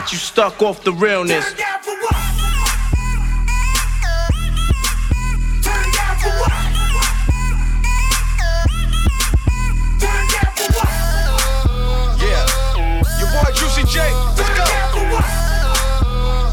got 0.02 0.12
you 0.12 0.18
stuck 0.18 0.60
off 0.62 0.82
the 0.82 0.92
realness. 0.92 1.54
Yeah, 1.56 1.78
boy 13.30 13.52
Juicy 13.54 13.84
J, 13.86 14.00
let's. 14.36 14.50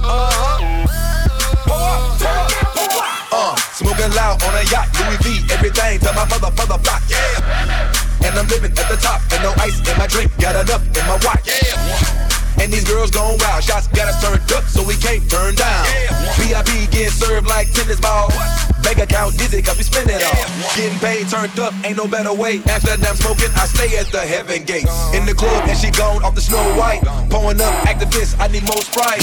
Uh-huh. 0.06 0.60
Uh, 3.32 3.56
loud 4.16 4.43
on 4.43 4.54
a 4.54 4.64
yacht, 4.70 4.88
Louis 5.00 5.18
V, 5.24 5.54
everything 5.54 6.00
to 6.00 6.14
my 6.14 6.26
mother, 6.30 6.52
mother 6.56 6.78
block, 6.84 7.02
yeah. 7.10 8.26
And 8.26 8.38
I'm 8.38 8.47
living 8.47 8.72
at 8.78 8.88
the 8.89 8.97
top, 9.02 9.22
and 9.34 9.41
no 9.41 9.54
ice 9.58 9.80
in 9.80 9.97
my 9.97 10.06
drink, 10.06 10.38
got 10.38 10.56
enough 10.56 10.86
in 10.86 11.08
my 11.08 11.18
watch, 11.26 11.47
yeah. 11.47 12.18
And 12.60 12.72
these 12.72 12.84
girls 12.84 13.12
gone 13.12 13.38
wild. 13.39 13.64
Shots 13.64 13.88
got 13.88 14.12
us 14.12 14.20
turned 14.22 14.51
up, 14.51 14.64
so 14.68 14.84
we 14.84 14.95
can't 14.95 15.24
turn 15.30 15.55
down. 15.55 15.86
Yeah. 15.88 16.36
VIP 16.43 16.91
getting 16.91 17.10
served 17.10 17.47
like 17.47 17.72
tennis 17.72 17.99
ball. 17.99 18.28
What? 18.28 18.70
Bank 18.84 18.99
account 18.99 19.38
dizzy, 19.38 19.62
cause 19.62 19.78
we 19.78 19.84
spend 19.84 20.10
it 20.10 20.24
all. 20.24 20.43
Getting 20.76 20.97
paid, 20.99 21.28
turned 21.28 21.57
up, 21.60 21.74
ain't 21.84 21.97
no 21.97 22.07
better 22.07 22.34
way. 22.34 22.60
After 22.68 22.95
that, 22.95 23.03
I'm 23.03 23.16
smoking, 23.16 23.51
I 23.55 23.66
stay 23.68 23.97
at 23.97 24.07
the 24.12 24.20
heaven 24.20 24.64
gates. 24.64 24.91
In 25.14 25.26
the 25.26 25.34
club, 25.34 25.68
and 25.68 25.78
she 25.78 25.91
gone 25.91 26.24
off 26.24 26.36
the 26.36 26.41
snow 26.41 26.64
white. 26.76 27.03
Pouring 27.30 27.62
up, 27.62 27.74
Actavis, 27.88 28.36
I 28.39 28.47
need 28.47 28.64
more 28.64 28.82
sprite. 28.82 29.22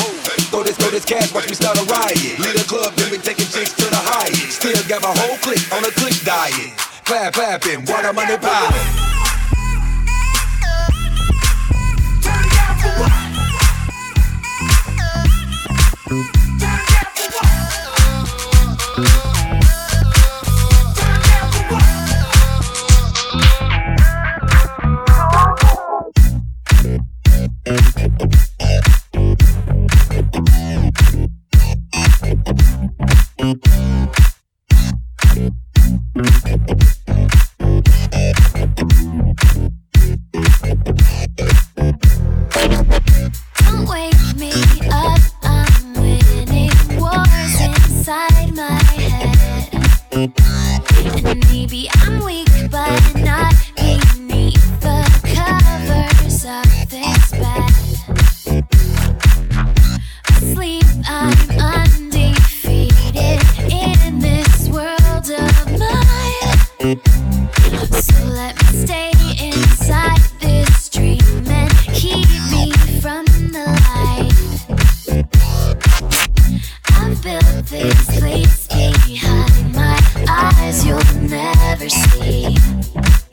Throw 0.53 0.62
this, 0.62 0.76
throw 0.76 0.91
this 0.91 1.05
cash, 1.05 1.32
watch 1.32 1.49
me 1.49 1.55
start 1.55 1.78
a 1.78 1.84
riot. 1.84 2.39
Lead 2.39 2.57
a 2.57 2.64
club, 2.64 2.95
then 2.95 3.11
we 3.11 3.18
taking 3.18 3.47
chicks 3.47 3.72
to 3.74 3.84
the 3.89 3.97
high. 3.97 4.32
Still 4.53 4.76
got 4.89 5.03
my 5.03 5.12
whole 5.16 5.37
clique 5.39 5.64
on 5.72 5.84
a 5.84 5.91
click 5.93 6.16
diet. 6.24 6.76
Clap, 7.05 7.32
clapping, 7.34 7.84
water 7.87 8.12
money 8.12 8.37
pie. 8.37 9.16
Thank 16.09 16.36
you. 18.98 19.26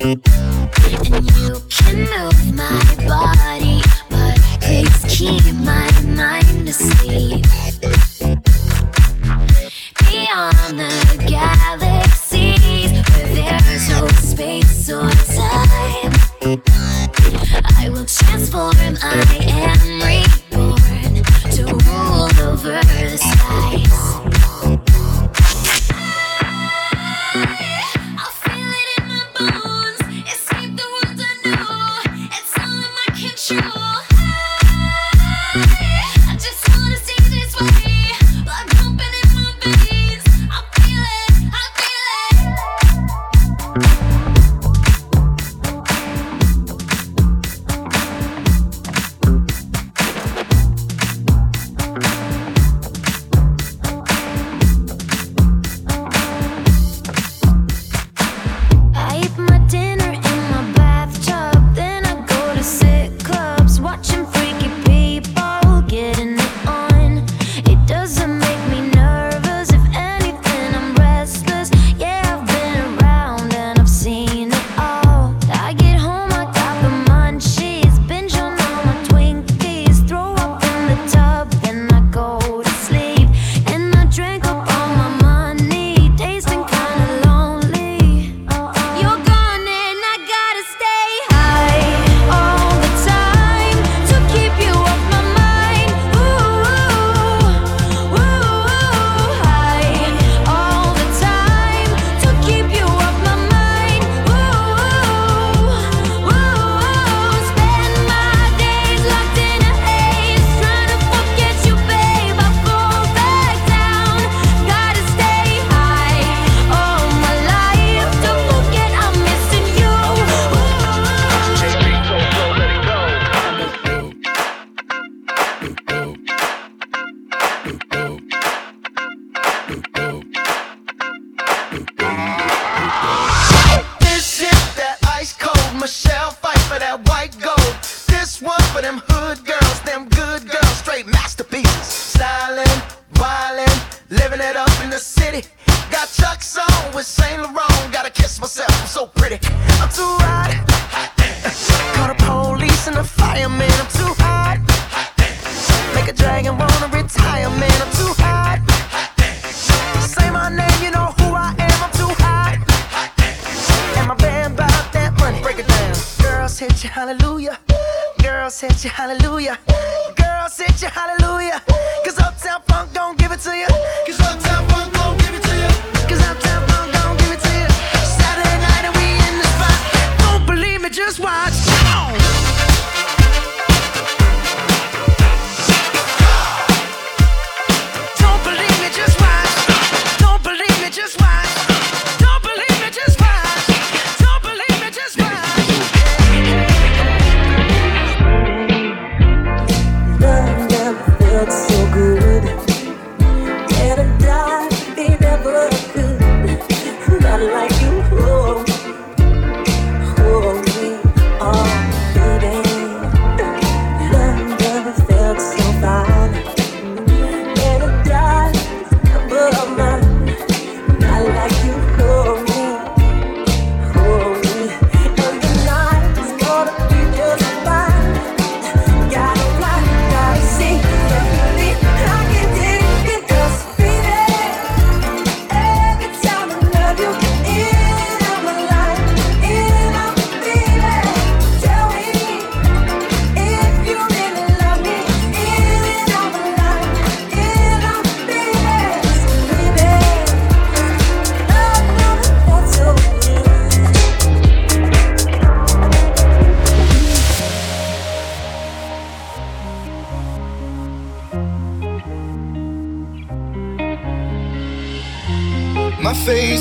And 0.03 0.21
you 0.91 0.97
can 0.97 2.03
move. 2.03 2.32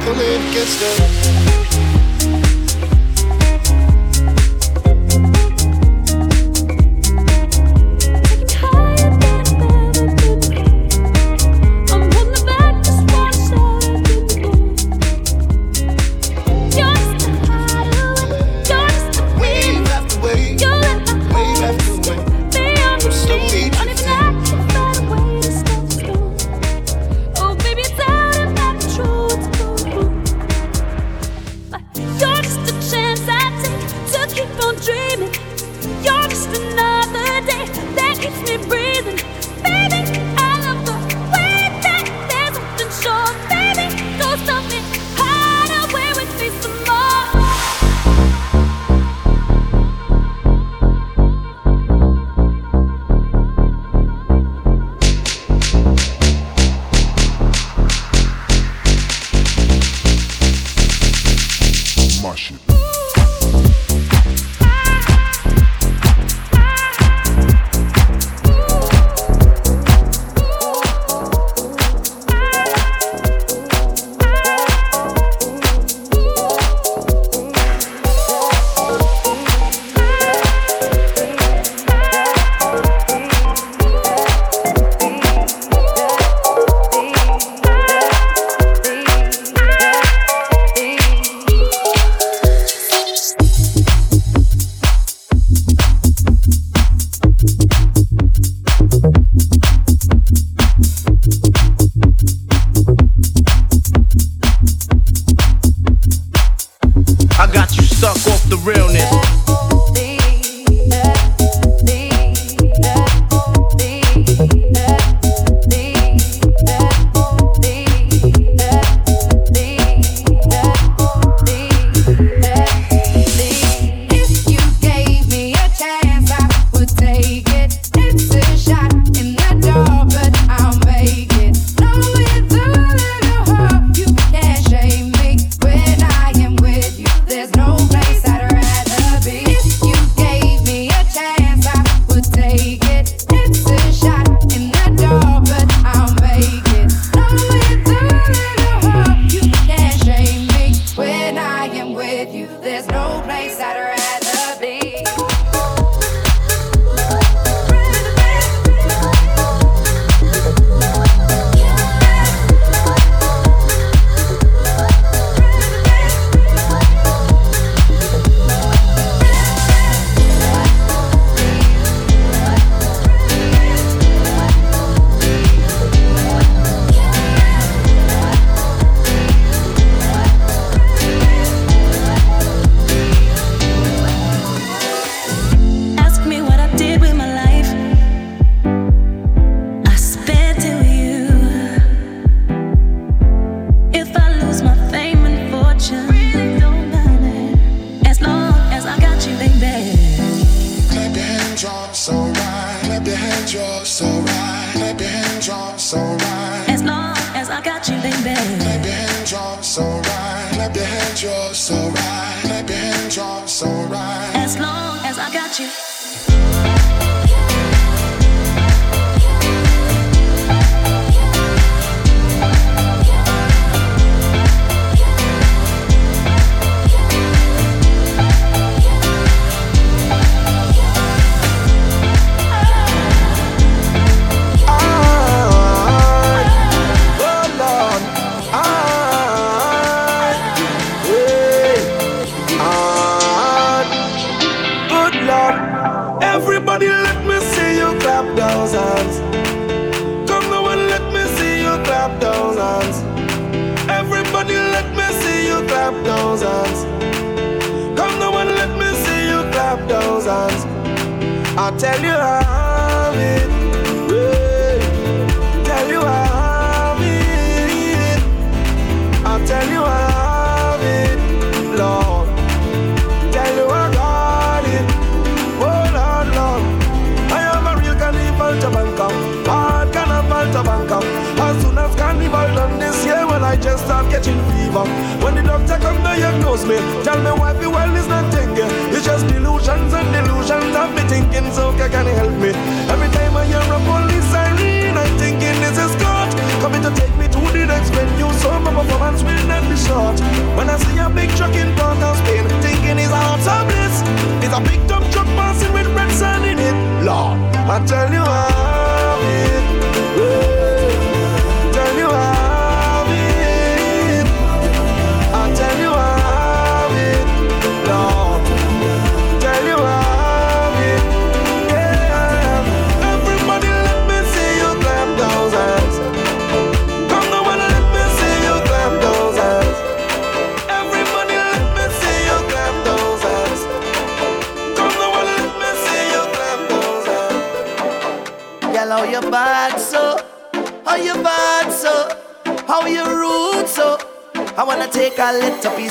pulling 0.00 0.42
against 0.50 0.80
get 0.80 1.50
Wave 1.50 1.59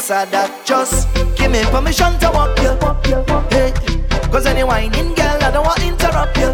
lesser 0.10 0.32
that 0.32 0.66
just 0.66 1.07
give 1.38 1.51
me 1.51 1.64
permission 1.66 2.18
to 2.20 2.30
walk 2.32 2.57
you. 2.60 2.74
Hey, 3.49 3.72
cause 4.32 4.45
any 4.45 4.64
whining 4.64 5.14
girl, 5.14 5.38
I 5.43 5.51
don't 5.51 5.66
want 5.66 5.80
to 5.80 5.88
interrupt 5.88 6.38
you. 6.38 6.49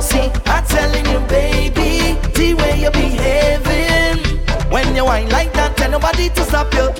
See, 0.00 0.30
I'm 0.46 0.64
telling 0.66 1.06
you, 1.06 1.20
baby, 1.28 2.18
the 2.34 2.54
way 2.54 2.80
you're 2.80 2.90
behaving. 2.90 4.18
When 4.70 4.94
you 4.94 5.04
whine 5.04 5.28
like 5.30 5.52
that, 5.54 5.76
tell 5.76 5.90
nobody 5.90 6.28
to 6.30 6.42
stop 6.44 6.72
you. 6.74 6.90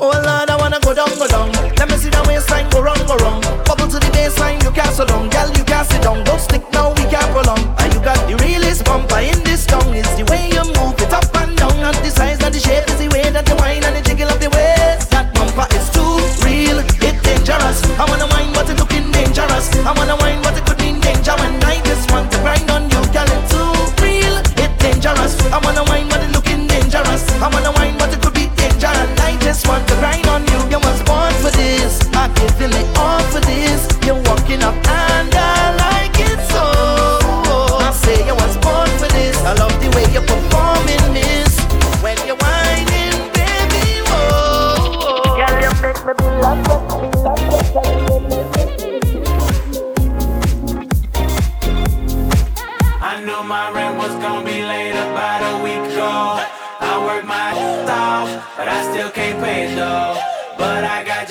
Oh 0.00 0.12
Lord, 0.24 0.50
I 0.50 0.56
wanna 0.58 0.80
go 0.80 0.94
down, 0.94 1.08
go 1.18 1.26
down. 1.28 1.52
Let 1.76 1.88
me 1.90 1.96
see 1.96 2.10
that 2.10 2.26
waistline 2.26 2.68
go 2.70 2.82
wrong, 2.82 2.98
go 3.06 3.16
wrong. 3.16 3.40
Bubble 3.64 3.88
to 3.88 3.98
the 3.98 4.10
baseline, 4.16 4.62
you 4.62 4.70
can't 4.70 4.94
so 4.94 5.04
long. 5.04 5.28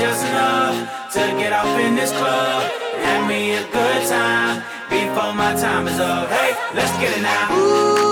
just 0.07 0.25
enough 0.25 1.11
to 1.11 1.19
get 1.37 1.51
off 1.51 1.79
in 1.79 1.95
this 1.95 2.11
club. 2.11 2.71
Have 3.03 3.27
me 3.27 3.55
a 3.55 3.63
good 3.63 4.07
time 4.07 4.63
before 4.89 5.33
my 5.33 5.53
time 5.53 5.85
is 5.87 5.99
up. 5.99 6.29
Hey, 6.29 6.55
let's 6.73 6.97
get 6.97 7.17
it 7.17 7.21
now. 7.21 7.47
Ooh. 7.51 8.06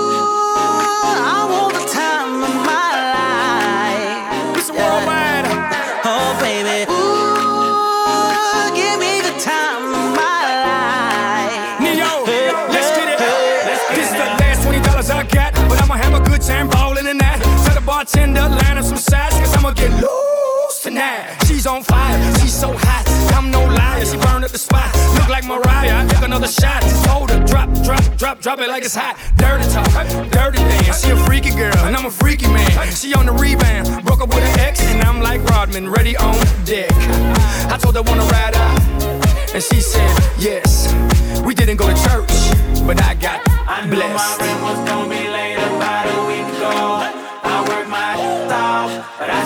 a 26.46 26.48
shot. 26.48 26.82
Just 26.82 27.06
hold 27.06 27.30
her, 27.30 27.42
drop, 27.44 27.68
drop, 27.82 28.04
drop, 28.16 28.40
drop 28.40 28.58
it 28.60 28.68
like 28.68 28.84
it's 28.84 28.94
hot. 28.94 29.16
Dirty 29.36 29.68
talk, 29.70 30.30
dirty 30.30 30.58
dance. 30.58 31.04
She 31.04 31.10
a 31.10 31.16
freaky 31.16 31.50
girl, 31.50 31.76
and 31.86 31.96
I'm 31.96 32.06
a 32.06 32.10
freaky 32.10 32.46
man. 32.46 32.70
She 32.92 33.14
on 33.14 33.26
the 33.26 33.32
rebound, 33.32 34.04
broke 34.04 34.20
up 34.20 34.28
with 34.28 34.44
an 34.44 34.58
ex, 34.60 34.80
and 34.80 35.02
I'm 35.02 35.20
like 35.20 35.42
Rodman, 35.44 35.90
ready 35.90 36.16
on 36.16 36.34
deck. 36.64 36.90
I 37.72 37.78
told 37.80 37.96
her 37.96 38.02
wanna 38.02 38.24
ride 38.24 38.54
out, 38.54 38.80
and 39.54 39.62
she 39.62 39.80
said 39.80 40.10
yes. 40.38 40.94
We 41.44 41.54
didn't 41.54 41.76
go 41.76 41.86
to 41.88 41.96
church, 42.08 42.32
but 42.86 43.00
I 43.02 43.14
got 43.14 43.44
blessed. 43.44 43.66
I 43.68 43.86
know 43.86 43.96
my 44.14 44.36
rent 44.40 44.62
was 44.62 44.88
gonna 44.88 45.10
be 45.10 45.28
late 45.28 45.58
about 45.58 46.06
a 46.06 46.18
week 46.30 46.46
ago. 46.56 46.74
I 47.42 47.56
worked 47.68 47.90
my 47.90 48.14
ass 48.18 48.52
off, 48.52 49.18
but 49.18 49.30
I 49.30 49.45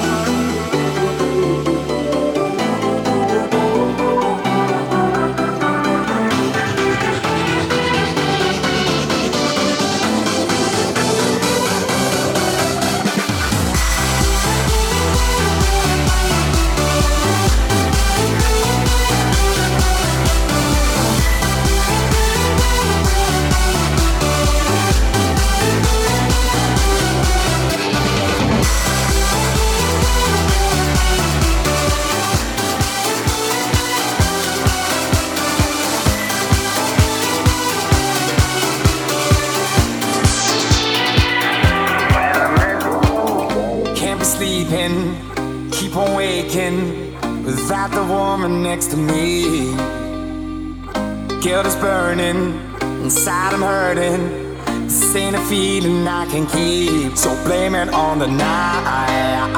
Feeling 55.51 56.07
I 56.07 56.25
can 56.31 56.45
keep. 56.47 57.17
So 57.17 57.29
blame 57.43 57.75
it 57.75 57.89
on 57.89 58.19
the 58.19 58.27
night. 58.27 59.51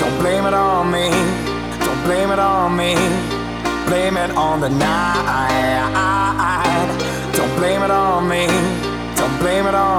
Don't 0.00 0.16
blame 0.22 0.46
it 0.46 0.54
on 0.54 0.90
me. 0.90 1.06
Don't 1.84 2.02
blame 2.06 2.30
it 2.30 2.38
on 2.38 2.74
me. 2.80 2.92
Blame 3.88 4.16
it 4.16 4.30
on 4.46 4.56
the 4.64 4.70
night. 4.70 5.76
Don't 7.36 7.54
blame 7.58 7.82
it 7.86 7.90
on 7.90 8.20
me. 8.32 8.46
Don't 9.18 9.36
blame 9.42 9.66
it 9.70 9.74
on 9.74 9.95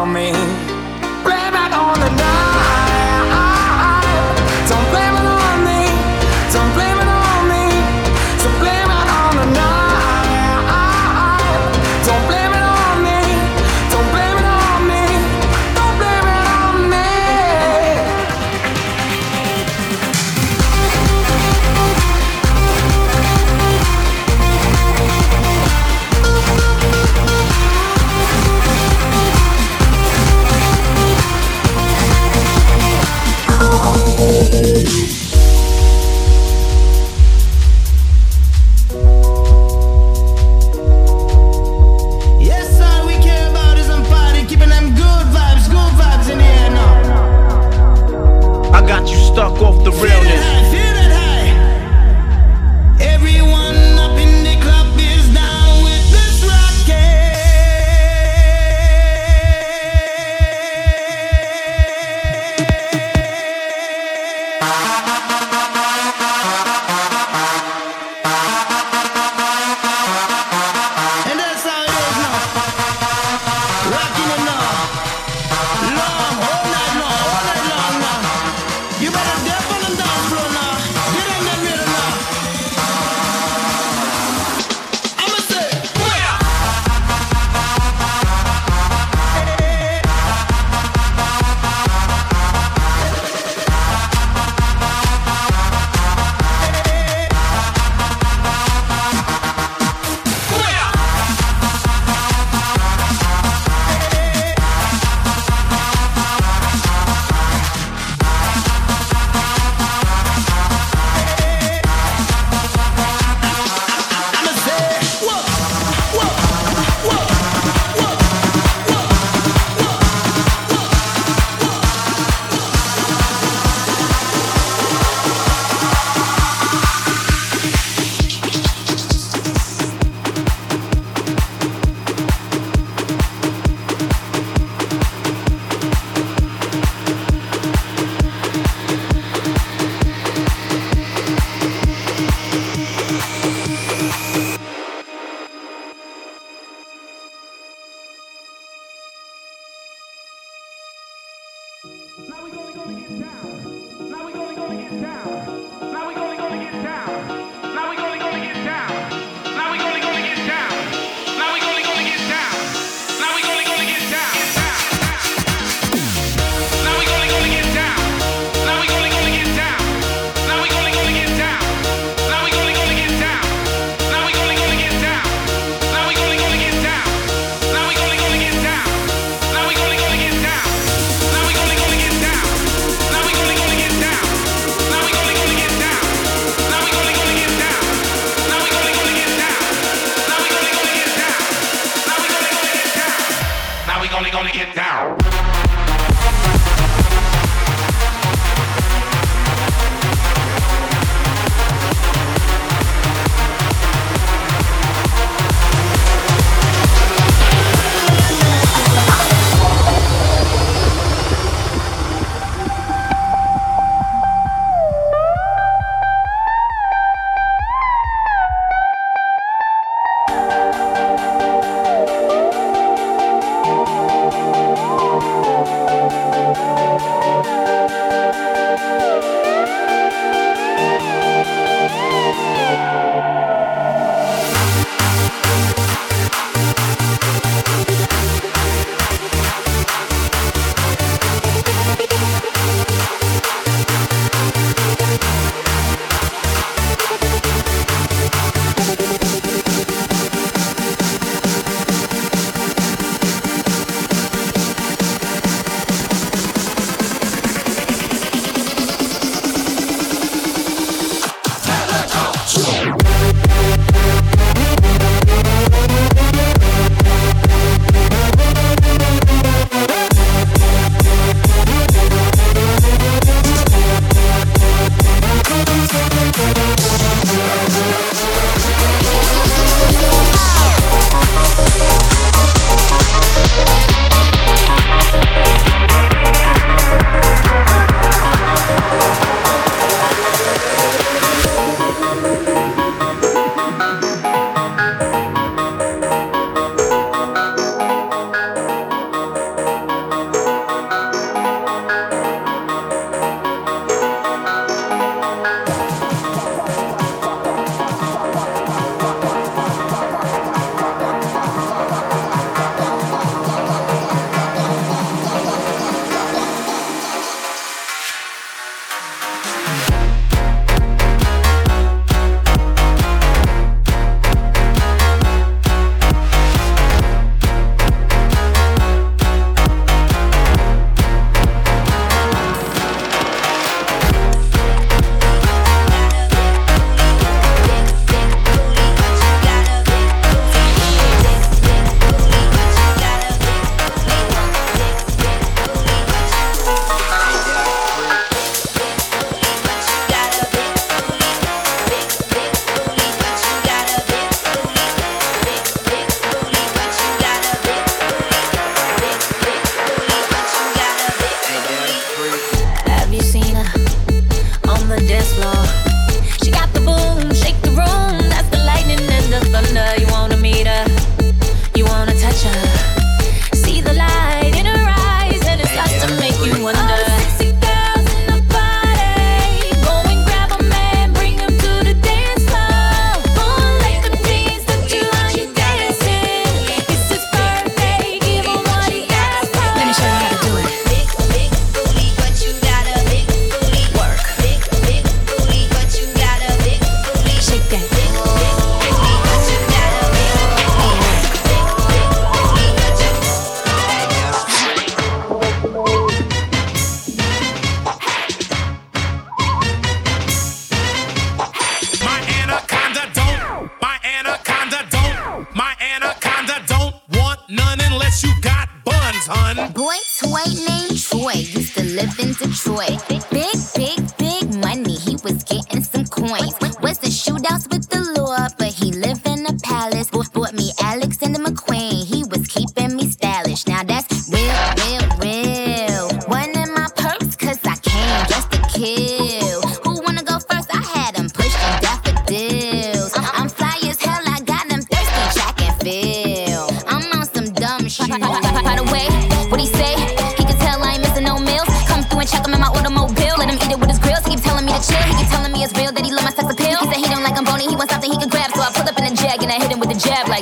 off 49.61 49.83
the 49.83 49.91
rails. 49.91 50.26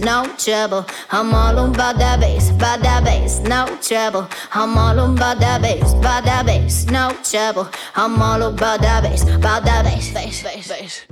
no 0.00 0.26
trouble. 0.36 0.86
I'm 1.10 1.34
all 1.34 1.70
about 1.70 1.98
that 1.98 2.20
bass, 2.20 2.50
about 2.50 2.80
that 2.82 3.04
bass, 3.04 3.40
no 3.40 3.66
trouble. 3.82 4.28
I'm 4.52 4.76
all 4.76 4.98
about 4.98 5.38
that 5.40 5.62
bass, 5.62 5.92
about 5.92 6.24
that 6.24 6.46
bass, 6.46 6.86
no 6.86 7.16
trouble. 7.22 7.68
I'm 7.94 8.20
all 8.20 8.42
about 8.42 8.80
that 8.80 9.02
bass, 9.02 9.22
about 9.22 9.64
that 9.64 9.84
bass, 9.84 10.12
bass, 10.12 10.42
bass, 10.42 10.68
bass. 10.68 11.06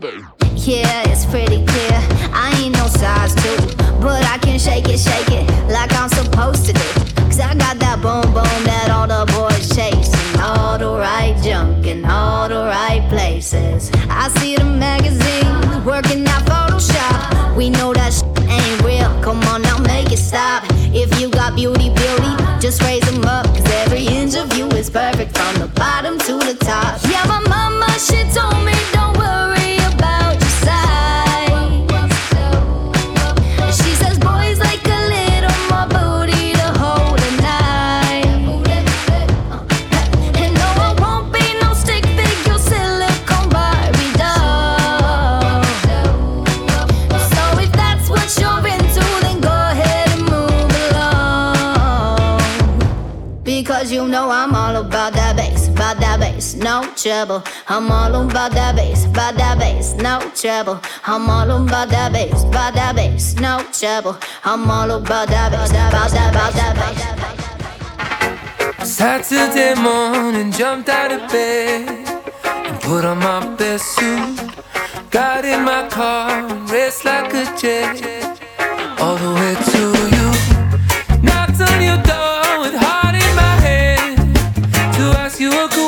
Yeah, 0.55 1.09
it's 1.09 1.27
pretty 1.27 1.65
clear. 1.65 1.99
I 2.33 2.59
ain't 2.63 2.75
no 2.77 2.87
size 2.89 3.35
two, 3.35 3.77
but 4.01 4.25
I 4.25 4.39
can 4.39 4.59
shake 4.59 4.89
it, 4.89 4.99
shake 4.99 5.31
it 5.31 5.47
like 5.71 5.93
I'm 5.95 6.09
supposed 6.09 6.67
to 6.67 6.73
do. 6.73 7.19
Cause 7.27 7.41
I 7.41 7.55
got 7.55 7.79
that 7.79 8.01
boom 8.03 8.33
boom 8.33 8.65
that 8.65 8.91
all 8.91 9.07
the 9.07 9.31
boys 9.33 9.69
chase. 9.75 10.13
And 10.33 10.41
all 10.41 10.79
the 10.79 10.91
right 10.91 11.37
junk 11.43 11.87
in 11.87 12.05
all 12.05 12.49
the 12.49 12.65
right 12.65 13.07
places. 13.09 13.91
I 14.09 14.29
see 14.39 14.57
the 14.57 14.65
magazine 14.65 15.85
working 15.85 16.27
out 16.27 16.43
for 16.47 16.58
beauty, 21.59 21.91
beauty. 21.91 22.33
Just 22.61 22.81
raise 22.83 23.03
them 23.11 23.25
up, 23.25 23.45
cause 23.47 23.69
every 23.83 24.07
inch 24.07 24.37
of 24.37 24.57
you 24.57 24.69
is 24.81 24.89
perfect 24.89 25.37
from 25.37 25.55
the 25.57 25.67
bottom 25.75 26.17
to 26.17 26.35
the 26.39 26.57
top. 26.61 27.01
Yeah, 27.11 27.25
my 27.27 27.41
mama, 27.49 27.89
she 27.99 28.23
told 28.33 28.65
me. 28.65 28.78
no 56.81 56.95
trouble. 56.95 57.43
I'm 57.69 57.91
all 57.91 58.15
on 58.15 58.29
by 58.29 58.49
that 58.51 58.77
bass, 58.77 59.07
by 59.07 59.33
that 59.33 59.59
bass, 59.59 59.95
no 59.95 60.21
trouble. 60.35 60.81
I'm 61.05 61.29
all 61.29 61.51
on 61.51 61.67
by 61.67 61.87
that 61.87 62.13
bass, 62.13 62.45
by 62.45 62.71
that 62.71 62.95
bass, 62.95 63.35
no 63.35 63.65
trouble. 63.73 64.17
I'm 64.45 64.71
all 64.71 64.93
on 64.93 65.03
by 65.03 65.27
that 65.27 65.51
bass, 65.53 65.73
by 65.73 66.09
that, 66.15 66.35
by 66.35 66.51
that 66.59 66.75
bass. 68.79 68.89
Saturday 68.89 69.75
morning, 69.81 70.53
jumped 70.53 70.89
out 70.89 71.11
of 71.11 71.21
bed 71.31 71.89
and 72.45 72.81
put 72.81 73.05
on 73.05 73.19
my 73.19 73.41
best 73.57 73.85
suit. 73.97 74.39
Got 75.11 75.45
in 75.45 75.65
my 75.65 75.89
car, 75.89 76.47
raced 76.67 77.05
like 77.05 77.35
a 77.35 77.45
jet, 77.61 78.41
all 79.01 79.17
the 79.17 79.33
way 79.39 79.55
to 79.73 79.83
you. 80.15 80.29
Knocked 81.23 81.61
on 81.61 81.81
your 81.89 82.01
door 82.13 82.61
with 82.63 82.75
heart 82.85 83.17
in 83.25 83.33
my 83.43 83.55
hand 83.67 84.37
to 84.97 85.03
ask 85.19 85.41
you 85.41 85.51
a 85.51 85.67
question. 85.67 85.88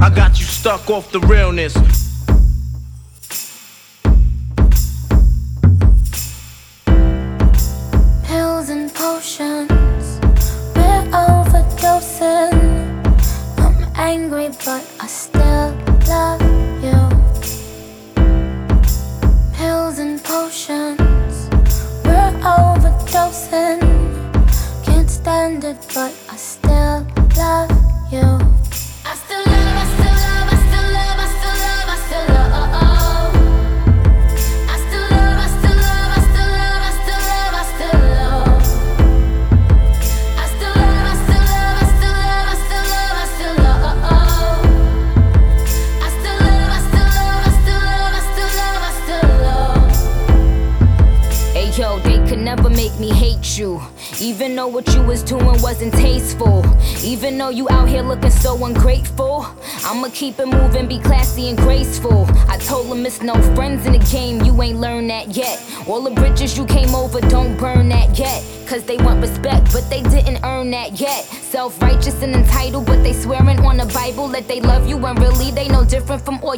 I 0.00 0.10
got 0.10 0.38
you 0.38 0.44
stuck 0.44 0.88
off 0.90 1.10
the 1.10 1.20
realness. 1.20 2.07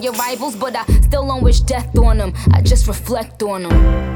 your 0.02 0.12
rivals, 0.14 0.56
but 0.56 0.76
I 0.76 0.84
still 1.02 1.26
don't 1.26 1.42
wish 1.42 1.60
death 1.60 1.96
on 1.98 2.18
them. 2.18 2.32
I 2.52 2.62
just 2.62 2.86
reflect 2.86 3.42
on 3.42 3.62
them. 3.64 4.09